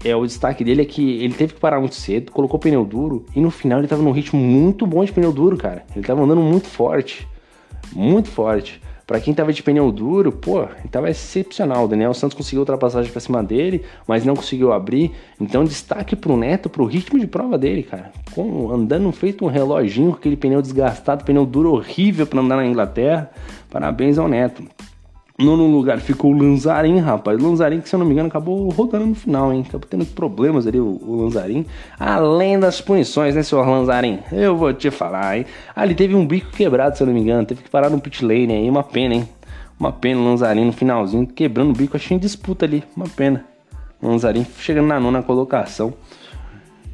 é 0.05 0.15
o 0.15 0.27
destaque 0.27 0.65
dele 0.65 0.83
é 0.83 0.85
que 0.85 1.23
ele 1.23 1.35
teve 1.35 1.55
que 1.55 1.61
parar 1.61 1.79
muito 1.79 1.95
cedo, 1.95 2.33
colocou 2.33 2.59
pneu 2.59 2.85
duro 2.85 3.25
e 3.35 3.41
no 3.41 3.51
final 3.51 3.79
ele 3.79 3.89
tava 3.89 4.03
num 4.03 4.11
ritmo 4.11 4.41
muito 4.41 4.87
bom 4.87 5.05
de 5.05 5.13
pneu 5.13 5.33
duro, 5.33 5.57
cara. 5.57 5.85
Ele 5.95 6.05
tava 6.05 6.23
andando 6.23 6.41
muito 6.41 6.67
forte, 6.67 7.27
muito 7.93 8.29
forte. 8.29 8.81
Para 9.07 9.21
quem 9.21 9.33
tava 9.33 9.53
de 9.53 9.63
pneu 9.63 9.93
duro, 9.93 10.33
pô, 10.33 10.67
tava 10.91 11.09
excepcional. 11.09 11.85
O 11.85 11.89
Daniel 11.89 12.13
Santos 12.13 12.37
conseguiu 12.37 12.61
ultrapassagem 12.61 13.13
para 13.13 13.21
cima 13.21 13.41
dele, 13.41 13.85
mas 14.05 14.25
não 14.25 14.35
conseguiu 14.35 14.73
abrir. 14.73 15.13
Então, 15.41 15.65
destaque 15.65 16.17
pro 16.17 16.37
Neto, 16.37 16.69
pro 16.69 16.85
ritmo 16.85 17.17
de 17.17 17.27
prova 17.29 17.57
dele, 17.57 17.85
cara. 17.85 18.11
Com, 18.35 18.69
andando 18.73 19.13
feito 19.13 19.45
um 19.45 19.49
reloginho 19.49 20.11
com 20.11 20.17
aquele 20.17 20.37
pneu 20.37 20.61
desgastado, 20.61 21.25
pneu 21.25 21.47
duro 21.47 21.73
horrível 21.73 22.27
para 22.27 22.41
andar 22.41 22.57
na 22.57 22.67
Inglaterra. 22.67 23.31
Parabéns 23.71 24.19
ao 24.19 24.27
Neto. 24.27 24.65
Nono 25.39 25.67
lugar 25.67 26.01
ficou 26.01 26.33
o 26.33 26.39
Lanzarin, 26.39 26.99
rapaz. 26.99 27.39
Lanzarin, 27.39 27.83
que 27.83 27.89
se 27.91 27.95
eu 27.95 27.99
não 27.99 28.07
me 28.07 28.13
engano, 28.13 28.29
acabou 28.29 28.71
rodando 28.71 29.05
no 29.05 29.15
final, 29.15 29.53
hein? 29.53 29.63
Acabou 29.69 29.87
tendo 29.87 30.07
problemas 30.07 30.67
ali, 30.67 30.81
o, 30.81 30.99
o 31.03 31.23
Lanzarin. 31.23 31.67
Além 32.01 32.59
das 32.59 32.81
punições, 32.81 33.35
né, 33.35 33.43
senhor 33.43 33.69
Lanzarin? 33.69 34.21
Eu 34.33 34.57
vou 34.57 34.73
te 34.73 34.91
falar, 34.91 35.37
hein? 35.37 35.45
Ali 35.75 35.95
teve 35.95 36.15
um 36.15 36.27
bico 36.27 36.51
quebrado, 36.53 36.97
se 36.97 37.03
eu 37.03 37.07
não 37.07 37.13
me 37.13 37.21
engano. 37.21 37.45
Teve 37.47 37.63
que 37.63 37.69
parar 37.69 37.91
no 37.91 38.01
pit 38.01 38.25
lane 38.25 38.55
aí. 38.55 38.71
Uma 38.71 38.83
pena, 38.83 39.15
hein? 39.15 39.29
Uma 39.79 39.93
pena 39.93 40.19
o 40.19 40.25
Lanzarin 40.25 40.65
no 40.65 40.73
finalzinho, 40.73 41.27
quebrando 41.27 41.69
o 41.69 41.75
bico. 41.75 41.99
Achei 41.99 42.17
em 42.17 42.21
disputa 42.21 42.65
ali. 42.65 42.83
Uma 42.97 43.07
pena. 43.07 43.45
Lanzarin 44.03 44.47
chegando 44.59 44.87
na 44.87 44.99
nona 44.99 45.23
colocação. 45.23 45.93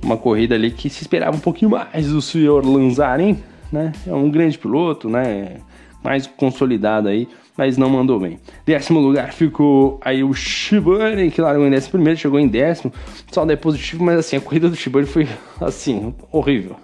Uma 0.02 0.16
corrida 0.16 0.56
ali 0.56 0.72
que 0.72 0.90
se 0.90 1.02
esperava 1.02 1.36
um 1.36 1.40
pouquinho 1.40 1.70
mais 1.70 2.08
do 2.08 2.20
senhor 2.20 2.66
Lanzarin, 2.66 3.38
né? 3.70 3.92
É 4.04 4.12
um 4.12 4.28
grande 4.28 4.58
piloto, 4.58 5.08
né? 5.08 5.58
Mais 6.02 6.26
consolidado 6.26 7.06
aí 7.06 7.28
mas 7.56 7.76
não 7.76 7.88
mandou 7.88 8.18
bem. 8.18 8.38
Décimo 8.64 9.00
lugar 9.00 9.32
ficou 9.32 10.00
aí 10.02 10.24
o 10.24 10.32
Shibane, 10.32 11.30
que 11.30 11.40
largou 11.40 11.66
em 11.66 11.70
décimo 11.70 11.92
primeiro, 11.92 12.18
chegou 12.18 12.40
em 12.40 12.48
décimo, 12.48 12.92
só 13.30 13.44
é 13.44 13.56
positivo, 13.56 14.04
mas 14.04 14.18
assim, 14.18 14.36
a 14.36 14.40
corrida 14.40 14.68
do 14.68 14.76
Shibane 14.76 15.06
foi, 15.06 15.28
assim, 15.60 16.14
horrível. 16.30 16.76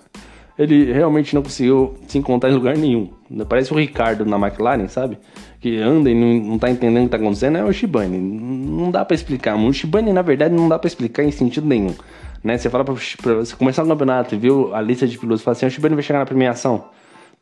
Ele 0.59 0.92
realmente 0.92 1.35
não 1.37 1.42
conseguiu 1.42 1.94
se 2.09 2.18
encontrar 2.18 2.50
em 2.50 2.54
lugar 2.54 2.76
nenhum. 2.76 3.09
Parece 3.48 3.72
o 3.72 3.76
Ricardo 3.76 4.26
na 4.26 4.37
McLaren, 4.37 4.88
sabe? 4.88 5.16
Que 5.61 5.78
anda 5.78 6.11
e 6.11 6.14
não, 6.14 6.50
não 6.50 6.59
tá 6.59 6.68
entendendo 6.68 7.02
o 7.02 7.04
que 7.04 7.11
tá 7.11 7.16
acontecendo, 7.16 7.59
é 7.59 7.64
o 7.64 7.72
Shibane. 7.72 8.18
Não 8.18 8.90
dá 8.90 9.04
para 9.04 9.14
explicar. 9.14 9.57
O 9.57 9.72
Shibane, 9.72 10.12
na 10.12 10.20
verdade, 10.20 10.52
não 10.52 10.68
dá 10.68 10.76
para 10.76 10.88
explicar 10.88 11.22
em 11.22 11.31
sentido 11.31 11.66
nenhum. 11.66 11.94
Né? 12.42 12.59
Você 12.59 12.68
fala 12.68 12.85
pra, 12.85 12.94
você 12.94 13.54
começar 13.54 13.85
o 13.85 13.87
campeonato 13.87 14.35
e 14.35 14.38
viu 14.38 14.74
a 14.74 14.81
lista 14.81 15.07
de 15.07 15.16
pilotos 15.16 15.42
e 15.42 15.44
fala 15.44 15.57
assim, 15.57 15.66
o 15.66 15.70
Shibane 15.70 15.94
vai 15.94 16.02
chegar 16.02 16.18
na 16.18 16.26
premiação. 16.26 16.87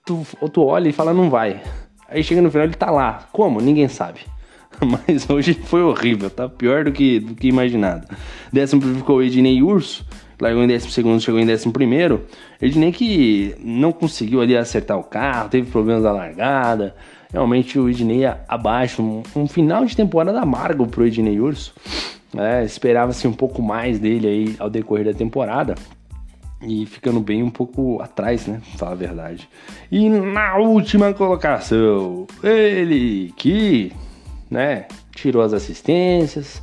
Tu, 0.04 0.26
tu 0.52 0.62
olha 0.62 0.88
e 0.88 0.92
fala, 0.92 1.14
não 1.14 1.30
vai. 1.30 1.62
Aí 2.08 2.22
chega 2.22 2.40
no 2.40 2.50
final 2.50 2.66
ele 2.66 2.74
tá 2.74 2.90
lá. 2.90 3.26
Como? 3.32 3.60
Ninguém 3.60 3.88
sabe. 3.88 4.20
Mas 4.84 5.28
hoje 5.28 5.54
foi 5.54 5.82
horrível, 5.82 6.30
tá 6.30 6.48
pior 6.48 6.84
do 6.84 6.92
que, 6.92 7.20
do 7.20 7.34
que 7.34 7.48
imaginado. 7.48 8.06
Décimo 8.52 8.82
ficou 8.82 9.16
o 9.16 9.22
Ednei 9.22 9.62
Urso, 9.62 10.04
largou 10.40 10.62
em 10.62 10.66
décimo 10.66 10.92
segundo, 10.92 11.20
chegou 11.20 11.40
em 11.40 11.46
décimo 11.46 11.72
primeiro. 11.72 12.26
Ednei 12.60 12.92
que 12.92 13.54
não 13.58 13.92
conseguiu 13.92 14.40
ali 14.40 14.56
acertar 14.56 14.98
o 14.98 15.04
carro, 15.04 15.48
teve 15.48 15.70
problemas 15.70 16.02
na 16.02 16.12
largada. 16.12 16.94
Realmente 17.32 17.78
o 17.78 17.88
Ednei 17.88 18.24
abaixo, 18.48 19.02
um, 19.02 19.22
um, 19.34 19.48
final 19.48 19.84
de 19.84 19.96
temporada 19.96 20.40
amargo 20.40 20.86
pro 20.86 21.06
Ednei 21.06 21.40
Urso. 21.40 21.74
É, 22.36 22.64
Esperava-se 22.64 23.26
um 23.26 23.32
pouco 23.32 23.62
mais 23.62 23.98
dele 23.98 24.26
aí 24.26 24.56
ao 24.58 24.68
decorrer 24.68 25.06
da 25.06 25.14
temporada 25.14 25.74
e 26.62 26.86
ficando 26.86 27.20
bem 27.20 27.42
um 27.42 27.50
pouco 27.50 28.00
atrás, 28.00 28.46
né? 28.46 28.60
Falar 28.76 28.92
a 28.92 28.96
verdade. 28.96 29.48
E 29.90 30.08
na 30.08 30.56
última 30.56 31.12
colocação, 31.12 32.26
ele 32.42 33.32
que, 33.36 33.92
né, 34.50 34.86
tirou 35.14 35.42
as 35.42 35.52
assistências, 35.52 36.62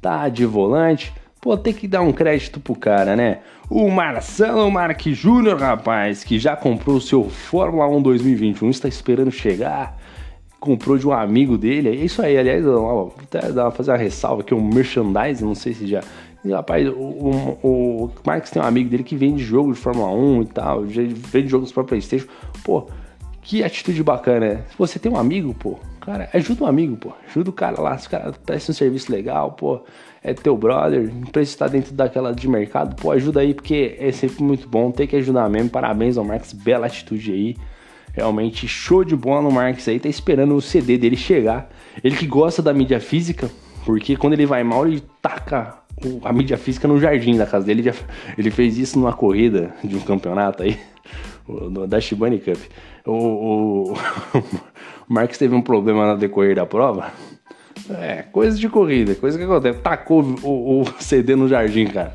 tá 0.00 0.28
de 0.28 0.46
volante. 0.46 1.12
Pô, 1.40 1.56
tem 1.56 1.74
que 1.74 1.88
dar 1.88 2.02
um 2.02 2.12
crédito 2.12 2.60
pro 2.60 2.76
cara, 2.76 3.16
né? 3.16 3.40
O 3.68 3.90
Marcelo 3.90 4.70
Marques 4.70 5.16
Júnior, 5.16 5.58
rapaz, 5.58 6.22
que 6.22 6.38
já 6.38 6.54
comprou 6.54 6.96
o 6.96 7.00
seu 7.00 7.24
Fórmula 7.28 7.88
1 7.88 8.02
2021, 8.02 8.70
está 8.70 8.86
esperando 8.86 9.30
chegar. 9.32 9.98
Comprou 10.60 10.96
de 10.96 11.08
um 11.08 11.12
amigo 11.12 11.58
dele. 11.58 11.88
É 11.88 11.94
isso 11.94 12.22
aí, 12.22 12.38
aliás, 12.38 12.62
vou 12.64 13.12
até 13.20 13.40
fazer 13.72 13.90
uma 13.90 13.96
ressalva 13.96 14.42
aqui, 14.42 14.54
um 14.54 14.62
merchandising, 14.62 15.44
não 15.44 15.56
sei 15.56 15.74
se 15.74 15.88
já 15.88 16.00
e, 16.44 16.52
rapaz, 16.52 16.88
o, 16.88 16.92
o, 16.92 17.58
o 17.62 18.12
Marcos 18.26 18.50
tem 18.50 18.60
um 18.60 18.64
amigo 18.64 18.90
dele 18.90 19.04
que 19.04 19.16
vende 19.16 19.42
jogo 19.42 19.72
de 19.72 19.78
Fórmula 19.78 20.10
1 20.10 20.42
e 20.42 20.46
tal, 20.46 20.82
vende 20.84 21.48
jogos 21.48 21.72
para 21.72 21.84
Playstation. 21.84 22.26
Pô, 22.64 22.86
que 23.42 23.62
atitude 23.62 24.02
bacana, 24.02 24.40
né? 24.40 24.64
Se 24.70 24.76
você 24.78 24.98
tem 24.98 25.10
um 25.10 25.16
amigo, 25.16 25.54
pô, 25.54 25.78
Cara, 26.02 26.28
ajuda 26.34 26.64
um 26.64 26.66
amigo, 26.66 26.96
pô. 26.96 27.12
Ajuda 27.28 27.50
o 27.50 27.52
cara 27.52 27.80
lá. 27.80 27.96
Se 27.96 28.08
o 28.08 28.10
cara 28.10 28.32
presta 28.44 28.72
um 28.72 28.74
serviço 28.74 29.10
legal, 29.10 29.52
pô. 29.52 29.80
É 30.22 30.34
teu 30.34 30.56
brother. 30.56 31.12
Não 31.14 31.28
precisa 31.28 31.54
estar 31.54 31.68
dentro 31.68 31.94
daquela 31.94 32.34
de 32.34 32.48
mercado. 32.48 32.96
Pô, 32.96 33.12
ajuda 33.12 33.40
aí, 33.40 33.54
porque 33.54 33.96
é 33.98 34.10
sempre 34.10 34.42
muito 34.42 34.68
bom. 34.68 34.90
Tem 34.90 35.06
que 35.06 35.14
ajudar 35.16 35.48
mesmo. 35.48 35.70
Parabéns 35.70 36.18
ao 36.18 36.24
Marcos. 36.24 36.52
Bela 36.52 36.86
atitude 36.86 37.32
aí. 37.32 37.56
Realmente 38.12 38.66
show 38.66 39.04
de 39.04 39.14
bola 39.14 39.42
no 39.42 39.52
Marcos 39.52 39.86
aí. 39.86 40.00
Tá 40.00 40.08
esperando 40.08 40.56
o 40.56 40.60
CD 40.60 40.98
dele 40.98 41.16
chegar. 41.16 41.70
Ele 42.02 42.16
que 42.16 42.26
gosta 42.26 42.60
da 42.60 42.74
mídia 42.74 42.98
física. 42.98 43.48
Porque 43.86 44.16
quando 44.16 44.32
ele 44.32 44.46
vai 44.46 44.64
mal, 44.64 44.84
ele 44.86 45.02
taca 45.20 45.78
a 46.24 46.32
mídia 46.32 46.56
física 46.56 46.86
no 46.88 47.00
jardim 47.00 47.36
da 47.36 47.46
casa 47.46 47.66
dele. 47.66 47.92
Ele 48.36 48.50
fez 48.50 48.78
isso 48.78 48.98
numa 48.98 49.12
corrida 49.12 49.74
de 49.82 49.96
um 49.96 50.00
campeonato 50.00 50.62
aí. 50.62 50.78
Da 51.88 52.00
Shibani 52.00 52.38
Cup. 52.38 52.56
O, 53.04 53.12
o, 53.12 53.92
o 55.10 55.26
teve 55.36 55.54
um 55.54 55.60
problema 55.60 56.12
no 56.12 56.16
decorrer 56.16 56.54
da 56.54 56.64
prova. 56.64 57.12
É, 57.90 58.22
coisa 58.30 58.56
de 58.56 58.68
corrida, 58.68 59.14
coisa 59.16 59.36
que 59.36 59.44
acontece. 59.44 59.80
Tacou 59.80 60.22
o, 60.42 60.82
o 60.82 60.84
CD 61.02 61.34
no 61.34 61.48
jardim, 61.48 61.86
cara. 61.86 62.14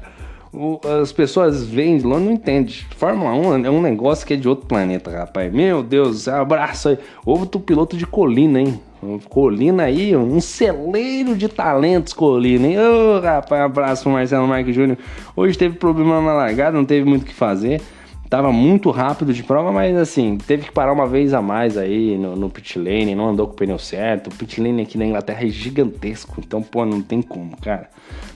O, 0.54 0.80
as 1.02 1.12
pessoas 1.12 1.66
vêm 1.66 2.00
lá 2.00 2.20
não 2.20 2.32
entendem. 2.32 2.74
Fórmula 2.96 3.34
1 3.34 3.66
é 3.66 3.70
um 3.70 3.82
negócio 3.82 4.26
que 4.26 4.34
é 4.34 4.38
de 4.38 4.48
outro 4.48 4.66
planeta, 4.66 5.12
rapaz. 5.12 5.52
Meu 5.54 5.84
Deus, 5.84 6.28
abraço 6.28 6.90
aí. 6.90 6.98
Outro 7.26 7.60
piloto 7.60 7.98
de 7.98 8.08
colina, 8.08 8.62
hein? 8.62 8.80
Colina 9.30 9.84
aí, 9.84 10.16
um 10.16 10.42
celeiro 10.42 11.36
de 11.36 11.48
talentos, 11.48 12.14
Colina, 12.14 12.68
hein? 12.68 12.80
Ô, 12.80 13.18
oh, 13.18 13.20
rapaz, 13.20 13.62
abraço, 13.62 14.10
Marcelo 14.10 14.48
Marques 14.48 14.74
Júnior. 14.74 14.98
Hoje 15.36 15.58
teve 15.58 15.78
problema 15.78 16.20
na 16.22 16.34
largada, 16.34 16.76
não 16.76 16.86
teve 16.86 17.08
muito 17.08 17.22
o 17.22 17.26
que 17.26 17.34
fazer. 17.34 17.82
Tava 18.30 18.52
muito 18.52 18.90
rápido 18.92 19.34
de 19.34 19.42
prova, 19.42 19.72
mas 19.72 19.96
assim, 19.96 20.38
teve 20.38 20.66
que 20.66 20.72
parar 20.72 20.92
uma 20.92 21.08
vez 21.08 21.34
a 21.34 21.42
mais 21.42 21.78
aí 21.78 22.18
no, 22.18 22.36
no 22.36 22.50
pit 22.50 22.78
lane, 22.78 23.16
não 23.16 23.30
andou 23.30 23.48
com 23.48 23.54
o 23.54 23.56
pneu 23.56 23.80
certo. 23.80 24.28
O 24.28 24.36
pit 24.36 24.60
lane 24.60 24.82
aqui 24.82 24.98
na 24.98 25.06
Inglaterra 25.06 25.46
é 25.46 25.48
gigantesco, 25.48 26.42
então, 26.46 26.62
pô, 26.62 26.86
não 26.86 27.02
tem 27.02 27.22
como, 27.22 27.56
cara. 27.56 27.90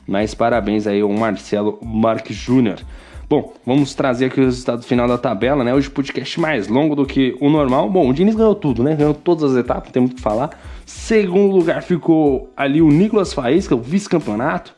Mas 0.08 0.34
parabéns 0.34 0.88
aí 0.88 1.02
ao 1.02 1.10
Marcelo 1.10 1.78
Marques 1.84 2.36
Júnior. 2.36 2.80
Bom, 3.32 3.54
vamos 3.66 3.94
trazer 3.94 4.26
aqui 4.26 4.42
o 4.42 4.44
resultado 4.44 4.84
final 4.84 5.08
da 5.08 5.18
tabela, 5.18 5.64
né? 5.64 5.74
Hoje 5.74 5.88
o 5.88 5.92
podcast 5.92 6.38
mais 6.38 6.68
longo 6.68 6.98
do 6.98 7.06
que 7.06 7.34
o 7.40 7.50
normal. 7.50 7.90
Bom, 7.90 8.10
o 8.10 8.14
Diniz 8.14 8.36
ganhou 8.36 8.54
tudo, 8.54 8.84
né? 8.84 8.94
Ganhou 8.94 9.14
todas 9.14 9.54
as 9.54 9.58
etapas, 9.58 9.86
não 9.86 9.92
tem 9.94 10.02
muito 10.02 10.12
o 10.12 10.16
que 10.18 10.22
falar. 10.22 10.50
Segundo 10.86 11.56
lugar 11.56 11.82
ficou 11.82 12.52
ali 12.58 12.82
o 12.82 12.90
Nicolas 12.90 13.32
Faísca, 13.34 13.74
o 13.74 13.80
vice-campeonato. 13.80 14.76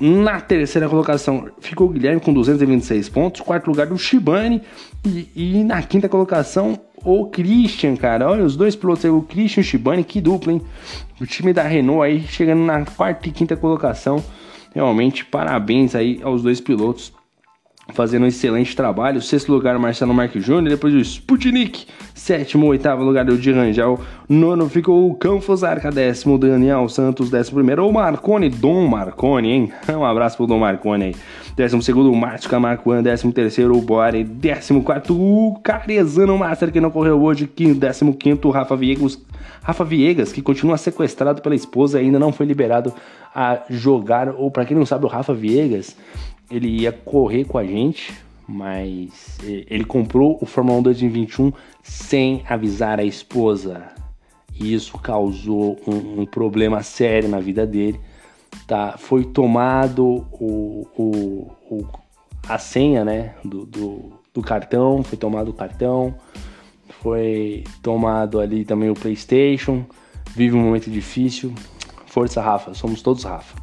Na 0.00 0.40
terceira 0.40 0.88
colocação 0.88 1.50
ficou 1.60 1.86
o 1.86 1.90
Guilherme 1.90 2.20
com 2.20 2.32
226 2.32 3.08
pontos. 3.08 3.40
Quarto 3.42 3.68
lugar 3.68 3.92
o 3.92 3.96
Shibane. 3.96 4.60
E, 5.06 5.28
e, 5.36 5.62
na 5.62 5.80
quinta 5.84 6.08
colocação 6.08 6.76
o 7.04 7.26
Christian, 7.26 7.94
cara. 7.94 8.28
Olha 8.28 8.42
os 8.42 8.56
dois 8.56 8.74
pilotos 8.74 9.04
aí, 9.04 9.10
o 9.12 9.22
Christian 9.22 9.60
e 9.60 9.64
o 9.64 9.64
Shibane, 9.64 10.02
que 10.02 10.20
dupla, 10.20 10.52
hein? 10.52 10.62
O 11.20 11.26
time 11.26 11.52
da 11.52 11.62
Renault 11.62 12.02
aí 12.02 12.22
chegando 12.22 12.64
na 12.64 12.84
quarta 12.84 13.28
e 13.28 13.30
quinta 13.30 13.56
colocação. 13.56 14.20
Realmente, 14.74 15.24
parabéns 15.24 15.94
aí 15.94 16.18
aos 16.24 16.42
dois 16.42 16.60
pilotos 16.60 17.12
fazendo 17.88 18.24
um 18.24 18.26
excelente 18.26 18.76
trabalho. 18.76 19.20
Sexto 19.20 19.52
lugar, 19.52 19.78
Marcelo 19.78 20.14
Marques 20.14 20.44
Júnior. 20.44 20.70
Depois 20.70 20.94
o 20.94 20.98
Sputnik. 20.98 21.86
Sétimo, 22.14 22.66
oitavo 22.66 23.02
lugar, 23.02 23.28
o 23.28 23.36
de 23.36 23.50
Rangel. 23.50 24.00
Nono 24.28 24.68
ficou 24.68 25.10
o 25.10 25.14
Campos 25.14 25.64
Arca. 25.64 25.90
Décimo, 25.90 26.38
Daniel 26.38 26.88
Santos. 26.88 27.30
Décimo 27.30 27.56
primeiro, 27.56 27.86
o 27.86 27.92
Marcone. 27.92 28.48
Dom 28.48 28.86
Marcone, 28.86 29.50
hein? 29.50 29.72
Um 29.92 30.04
abraço 30.04 30.36
pro 30.36 30.46
Dom 30.46 30.58
Marcone 30.58 31.04
aí. 31.04 31.16
Décimo 31.56 31.82
segundo, 31.82 32.10
o 32.10 32.16
Márcio 32.16 32.48
Camargo. 32.48 33.02
Décimo 33.02 33.32
terceiro, 33.32 33.76
o 33.76 33.80
Bore. 33.80 34.24
Décimo 34.24 34.82
quarto, 34.82 35.14
o 35.14 35.58
Carezano 35.62 36.38
Master, 36.38 36.72
que 36.72 36.80
não 36.80 36.90
correu 36.90 37.22
hoje. 37.22 37.50
Décimo 37.76 38.14
quinto, 38.14 38.48
o 38.48 38.50
Rafa 38.50 38.76
Viegas. 38.76 39.20
Rafa 39.62 39.84
Viegas, 39.84 40.32
que 40.32 40.42
continua 40.42 40.76
sequestrado 40.76 41.40
pela 41.40 41.54
esposa 41.54 42.00
e 42.00 42.04
ainda 42.04 42.18
não 42.18 42.32
foi 42.32 42.46
liberado 42.46 42.92
a 43.34 43.62
jogar. 43.68 44.28
Ou 44.30 44.50
para 44.50 44.64
quem 44.64 44.76
não 44.76 44.86
sabe, 44.86 45.04
o 45.04 45.08
Rafa 45.08 45.34
Viegas 45.34 45.96
ele 46.50 46.68
ia 46.68 46.92
correr 46.92 47.44
com 47.44 47.58
a 47.58 47.64
gente, 47.64 48.12
mas 48.46 49.38
ele 49.42 49.84
comprou 49.84 50.38
o 50.40 50.46
Fórmula 50.46 50.78
1 50.78 50.82
2021 50.82 51.52
sem 51.82 52.42
avisar 52.48 53.00
a 53.00 53.04
esposa. 53.04 53.88
E 54.54 54.74
isso 54.74 54.98
causou 54.98 55.80
um, 55.86 56.22
um 56.22 56.26
problema 56.26 56.82
sério 56.82 57.28
na 57.28 57.40
vida 57.40 57.66
dele. 57.66 57.98
Tá? 58.66 58.96
Foi 58.98 59.24
tomado 59.24 60.26
o, 60.32 60.86
o, 60.96 61.50
o 61.70 61.86
a 62.48 62.58
senha 62.58 63.04
né, 63.04 63.34
do, 63.44 63.64
do, 63.64 64.12
do, 64.34 64.42
cartão, 64.42 65.02
foi 65.02 65.16
tomado 65.16 65.50
o 65.50 65.54
cartão, 65.54 66.14
foi 67.00 67.64
tomado 67.82 68.40
ali 68.40 68.64
também 68.64 68.90
o 68.90 68.94
PlayStation. 68.94 69.84
Vive 70.34 70.56
um 70.56 70.62
momento 70.62 70.90
difícil. 70.90 71.54
Força, 72.06 72.42
Rafa, 72.42 72.74
somos 72.74 73.00
todos 73.00 73.24
Rafa. 73.24 73.61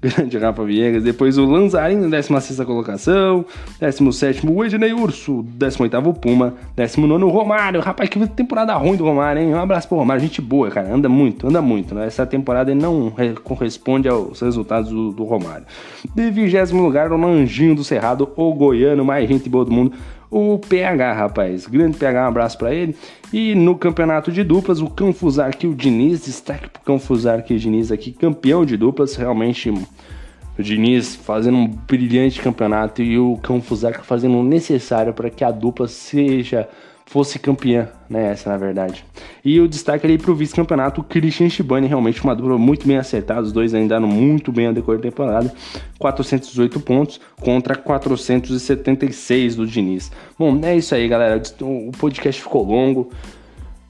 Grande 0.16 0.38
Rafa 0.38 0.64
Viegas. 0.64 1.02
Depois 1.02 1.36
o 1.36 1.44
Lanzarin, 1.44 2.08
16 2.08 2.60
colocação. 2.60 3.44
17 3.78 4.46
o 4.46 4.64
Ednei 4.64 4.94
Urso. 4.94 5.44
18 5.46 6.14
Puma. 6.14 6.54
19 6.74 7.24
Romário. 7.24 7.80
Rapaz, 7.80 8.08
que 8.08 8.26
temporada 8.28 8.74
ruim 8.74 8.96
do 8.96 9.04
Romário, 9.04 9.42
hein? 9.42 9.54
Um 9.54 9.58
abraço 9.58 9.86
pro 9.86 9.98
Romário. 9.98 10.22
Gente 10.22 10.40
boa, 10.40 10.70
cara. 10.70 10.92
Anda 10.92 11.08
muito, 11.08 11.46
anda 11.46 11.60
muito. 11.60 11.94
Né? 11.94 12.06
Essa 12.06 12.24
temporada 12.24 12.74
não 12.74 13.12
corresponde 13.44 14.08
aos 14.08 14.40
resultados 14.40 14.90
do, 14.90 15.12
do 15.12 15.24
Romário. 15.24 15.66
De 16.14 16.30
20 16.30 16.72
lugar, 16.72 17.12
o 17.12 17.16
Lanjinho 17.16 17.74
do 17.74 17.84
Cerrado. 17.84 18.28
O 18.36 18.54
Goiano, 18.54 19.04
mais 19.04 19.28
gente 19.28 19.50
boa 19.50 19.66
do 19.66 19.70
mundo 19.70 19.92
o 20.30 20.58
PH, 20.58 21.12
rapaz. 21.12 21.66
Grande 21.66 21.96
PH, 21.96 22.24
um 22.24 22.28
abraço 22.28 22.56
para 22.56 22.74
ele. 22.74 22.94
E 23.32 23.54
no 23.54 23.76
campeonato 23.76 24.30
de 24.30 24.44
duplas, 24.44 24.80
o 24.80 24.88
Canfusar 24.88 25.56
que 25.56 25.66
o 25.66 25.74
Diniz, 25.74 26.24
destaque 26.24 26.68
pro 26.68 26.82
Canfusar 26.82 27.42
que 27.42 27.54
o 27.54 27.58
Diniz 27.58 27.90
aqui, 27.90 28.12
campeão 28.12 28.64
de 28.64 28.76
duplas, 28.76 29.16
realmente 29.16 29.70
o 29.70 30.62
Diniz 30.62 31.16
fazendo 31.16 31.56
um 31.56 31.66
brilhante 31.66 32.40
campeonato 32.40 33.02
e 33.02 33.18
o 33.18 33.36
Canfusar 33.38 34.02
fazendo 34.04 34.38
o 34.38 34.44
necessário 34.44 35.12
para 35.12 35.30
que 35.30 35.42
a 35.42 35.50
dupla 35.50 35.88
seja 35.88 36.68
fosse 37.10 37.40
campeã, 37.40 37.88
né? 38.08 38.30
Essa 38.30 38.50
na 38.50 38.56
verdade. 38.56 39.04
E 39.44 39.58
o 39.58 39.66
destaque 39.66 40.06
ali 40.06 40.16
para 40.16 40.30
o 40.30 40.34
vice-campeonato, 40.34 41.02
Christian 41.02 41.50
Shibane, 41.50 41.88
realmente 41.88 42.22
uma 42.22 42.36
dupla 42.36 42.56
muito 42.56 42.86
bem 42.86 42.98
acertada, 42.98 43.42
os 43.42 43.50
dois 43.50 43.74
ainda 43.74 43.98
muito 43.98 44.52
bem 44.52 44.68
ao 44.68 44.72
decorrer 44.72 45.00
da 45.00 45.10
temporada, 45.10 45.52
418 45.98 46.78
pontos 46.78 47.20
contra 47.40 47.74
476 47.74 49.56
do 49.56 49.66
Diniz. 49.66 50.12
Bom, 50.38 50.60
é 50.62 50.76
isso 50.76 50.94
aí, 50.94 51.08
galera. 51.08 51.42
O 51.60 51.90
podcast 51.98 52.40
ficou 52.40 52.64
longo. 52.64 53.10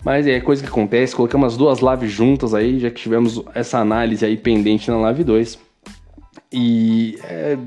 Mas 0.03 0.27
é 0.27 0.41
coisa 0.41 0.63
que 0.63 0.69
acontece, 0.71 1.15
colocamos 1.15 1.49
as 1.49 1.59
duas 1.59 1.81
lives 1.81 2.11
juntas 2.11 2.55
aí, 2.55 2.79
já 2.81 2.91
que 2.91 3.03
tivemos 3.03 3.45
essa 3.55 3.81
análise 3.81 4.25
aí 4.25 4.35
pendente 4.35 4.91
na 4.91 4.97
live 4.97 5.25
2. 5.25 5.59
E 6.51 7.19
é, 7.25 7.59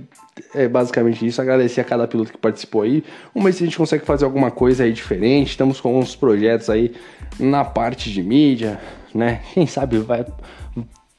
é 0.53 0.67
basicamente 0.67 1.25
isso. 1.25 1.41
Agradecer 1.41 1.81
a 1.81 1.83
cada 1.83 2.07
piloto 2.07 2.31
que 2.31 2.37
participou 2.37 2.83
aí. 2.83 3.03
Vamos 3.33 3.49
ver 3.49 3.53
se 3.53 3.63
a 3.63 3.67
gente 3.67 3.77
consegue 3.77 4.05
fazer 4.05 4.25
alguma 4.25 4.51
coisa 4.51 4.83
aí 4.83 4.93
diferente. 4.93 5.51
Estamos 5.51 5.81
com 5.81 5.97
uns 5.97 6.15
projetos 6.15 6.69
aí 6.69 6.93
na 7.39 7.65
parte 7.65 8.11
de 8.11 8.21
mídia, 8.21 8.79
né? 9.13 9.41
Quem 9.53 9.65
sabe 9.65 9.97
vai, 9.97 10.25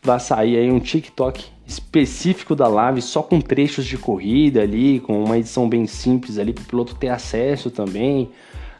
vai 0.03 0.21
sair 0.21 0.57
aí 0.57 0.71
um 0.71 0.79
TikTok 0.79 1.45
específico 1.67 2.55
da 2.55 2.69
live, 2.69 3.01
só 3.01 3.23
com 3.23 3.41
trechos 3.41 3.87
de 3.87 3.97
corrida 3.97 4.63
ali, 4.63 5.01
com 5.01 5.25
uma 5.25 5.39
edição 5.39 5.69
bem 5.69 5.87
simples 5.87 6.39
ali 6.39 6.53
para 6.53 6.63
o 6.63 6.67
piloto 6.67 6.95
ter 6.95 7.09
acesso 7.09 7.71
também. 7.71 8.31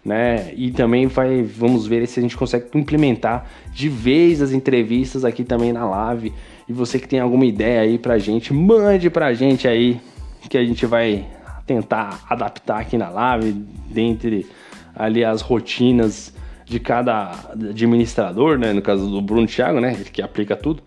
Né? 0.05 0.53
E 0.55 0.71
também 0.71 1.07
vai, 1.07 1.43
vamos 1.43 1.87
ver 1.87 2.07
se 2.07 2.21
a 2.21 2.23
gente 2.23 2.37
consegue 2.37 2.67
implementar 2.75 3.47
de 3.73 3.89
vez 3.89 4.43
as 4.43 4.53
entrevistas 4.53 5.25
aqui 5.25 5.43
também 5.43 5.73
na 5.73 5.89
live. 5.89 6.31
E 6.69 6.73
você 6.75 6.99
que 6.99 7.09
tem 7.09 7.21
alguma 7.21 7.47
ideia 7.47 7.81
aí 7.81 7.99
pra 7.99 8.19
gente, 8.19 8.53
mande 8.53 9.09
pra 9.09 9.33
gente 9.33 9.67
aí 9.67 9.99
que 10.49 10.59
a 10.59 10.65
gente 10.65 10.87
vai 10.87 11.27
tentar 11.67 12.25
adaptar 12.29 12.81
aqui 12.81 12.97
na 12.97 13.09
live, 13.09 13.53
dentre 13.89 14.47
ali 14.95 15.25
as 15.25 15.41
rotinas 15.41 16.35
de 16.65 16.79
cada 16.79 17.33
administrador, 17.51 18.59
né? 18.59 18.73
No 18.73 18.83
caso 18.83 19.09
do 19.11 19.21
Bruno 19.21 19.47
Thiago, 19.47 19.81
né? 19.81 19.95
Ele 19.95 20.05
que 20.05 20.23
aplica 20.23 20.57
tudo. 20.57 20.83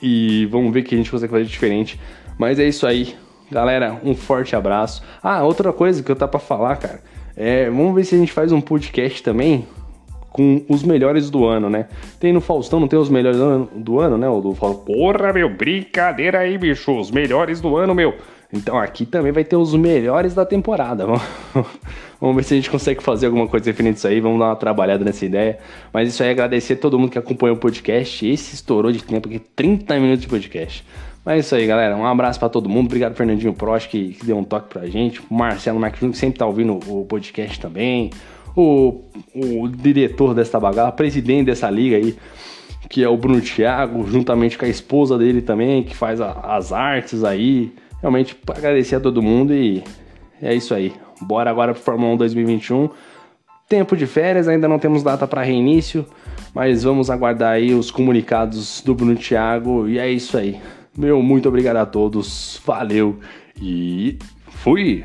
E 0.00 0.46
vamos 0.46 0.72
ver 0.72 0.82
que 0.82 0.94
a 0.94 0.98
gente 0.98 1.10
consegue 1.10 1.32
fazer 1.32 1.44
diferente. 1.44 1.98
Mas 2.38 2.58
é 2.58 2.68
isso 2.68 2.86
aí. 2.86 3.16
Galera, 3.50 4.00
um 4.04 4.14
forte 4.14 4.54
abraço. 4.54 5.02
Ah, 5.22 5.42
outra 5.42 5.72
coisa 5.72 6.02
que 6.02 6.10
eu 6.10 6.16
tá 6.16 6.28
para 6.28 6.38
falar, 6.38 6.76
cara. 6.76 7.02
É, 7.36 7.70
vamos 7.70 7.94
ver 7.94 8.04
se 8.04 8.14
a 8.14 8.18
gente 8.18 8.32
faz 8.32 8.52
um 8.52 8.60
podcast 8.60 9.22
também 9.22 9.66
com 10.38 10.64
os 10.68 10.84
melhores 10.84 11.30
do 11.30 11.44
ano, 11.44 11.68
né? 11.68 11.86
Tem 12.20 12.32
no 12.32 12.40
Faustão, 12.40 12.78
não 12.78 12.86
tem 12.86 12.96
os 12.96 13.10
melhores 13.10 13.40
do 13.74 13.98
ano, 13.98 14.16
né? 14.16 14.28
O 14.28 14.40
do 14.40 14.54
Faustão, 14.54 14.84
porra, 14.84 15.32
meu, 15.32 15.50
brincadeira 15.50 16.38
aí, 16.38 16.56
bicho, 16.56 16.96
os 16.96 17.10
melhores 17.10 17.60
do 17.60 17.76
ano, 17.76 17.92
meu. 17.92 18.14
Então 18.52 18.78
aqui 18.78 19.04
também 19.04 19.32
vai 19.32 19.42
ter 19.42 19.56
os 19.56 19.74
melhores 19.74 20.34
da 20.34 20.46
temporada. 20.46 21.06
Vamos 22.20 22.36
ver 22.36 22.44
se 22.44 22.54
a 22.54 22.56
gente 22.56 22.70
consegue 22.70 23.02
fazer 23.02 23.26
alguma 23.26 23.48
coisa 23.48 23.66
referente 23.66 23.96
a 23.96 23.98
isso 23.98 24.08
aí. 24.08 24.20
Vamos 24.20 24.38
dar 24.38 24.46
uma 24.46 24.56
trabalhada 24.56 25.04
nessa 25.04 25.26
ideia. 25.26 25.58
Mas 25.92 26.08
isso 26.08 26.22
aí, 26.22 26.30
agradecer 26.30 26.74
a 26.74 26.76
todo 26.76 26.96
mundo 26.96 27.10
que 27.10 27.18
acompanhou 27.18 27.56
o 27.56 27.58
podcast. 27.58 28.24
Esse 28.24 28.54
estourou 28.54 28.92
de 28.92 29.02
tempo 29.02 29.28
aqui, 29.28 29.40
30 29.40 29.98
minutos 29.98 30.20
de 30.20 30.28
podcast. 30.28 30.86
Mas 31.24 31.34
é 31.34 31.38
isso 31.40 31.54
aí, 31.56 31.66
galera. 31.66 31.96
Um 31.96 32.06
abraço 32.06 32.38
para 32.38 32.48
todo 32.48 32.68
mundo. 32.68 32.86
Obrigado, 32.86 33.16
Fernandinho 33.16 33.52
Prost, 33.52 33.90
que, 33.90 34.14
que, 34.14 34.24
deu 34.24 34.38
um 34.38 34.44
toque 34.44 34.68
pra 34.68 34.86
gente. 34.86 35.20
Marcelo 35.28 35.80
Marquinhos, 35.80 36.12
que 36.12 36.18
sempre 36.18 36.38
tá 36.38 36.46
ouvindo 36.46 36.78
o 36.86 37.04
podcast 37.06 37.58
também 37.58 38.10
o, 38.60 39.62
o 39.62 39.68
diretor 39.68 40.34
desta 40.34 40.58
bagaça, 40.58 40.92
presidente 40.92 41.46
dessa 41.46 41.70
liga 41.70 41.96
aí, 41.96 42.16
que 42.88 43.04
é 43.04 43.08
o 43.08 43.16
Bruno 43.16 43.40
Thiago, 43.40 44.06
juntamente 44.08 44.58
com 44.58 44.64
a 44.64 44.68
esposa 44.68 45.16
dele 45.16 45.40
também, 45.40 45.82
que 45.82 45.96
faz 45.96 46.20
a, 46.20 46.32
as 46.56 46.72
artes 46.72 47.22
aí. 47.22 47.72
Realmente 48.00 48.36
agradecer 48.48 48.96
a 48.96 49.00
todo 49.00 49.22
mundo 49.22 49.52
e 49.54 49.82
é 50.42 50.54
isso 50.54 50.74
aí. 50.74 50.92
Bora 51.20 51.50
agora 51.50 51.72
pro 51.72 51.82
Fórmula 51.82 52.14
1 52.14 52.16
2021. 52.16 52.90
Tempo 53.68 53.96
de 53.96 54.06
férias, 54.06 54.48
ainda 54.48 54.66
não 54.66 54.78
temos 54.78 55.02
data 55.02 55.26
para 55.26 55.42
reinício, 55.42 56.06
mas 56.54 56.82
vamos 56.82 57.10
aguardar 57.10 57.52
aí 57.52 57.74
os 57.74 57.90
comunicados 57.90 58.82
do 58.84 58.94
Bruno 58.94 59.14
Thiago 59.14 59.86
e 59.88 59.98
é 59.98 60.10
isso 60.10 60.36
aí. 60.36 60.58
Meu 60.96 61.22
muito 61.22 61.48
obrigado 61.48 61.76
a 61.76 61.86
todos, 61.86 62.60
valeu 62.64 63.18
e 63.60 64.18
fui! 64.48 65.04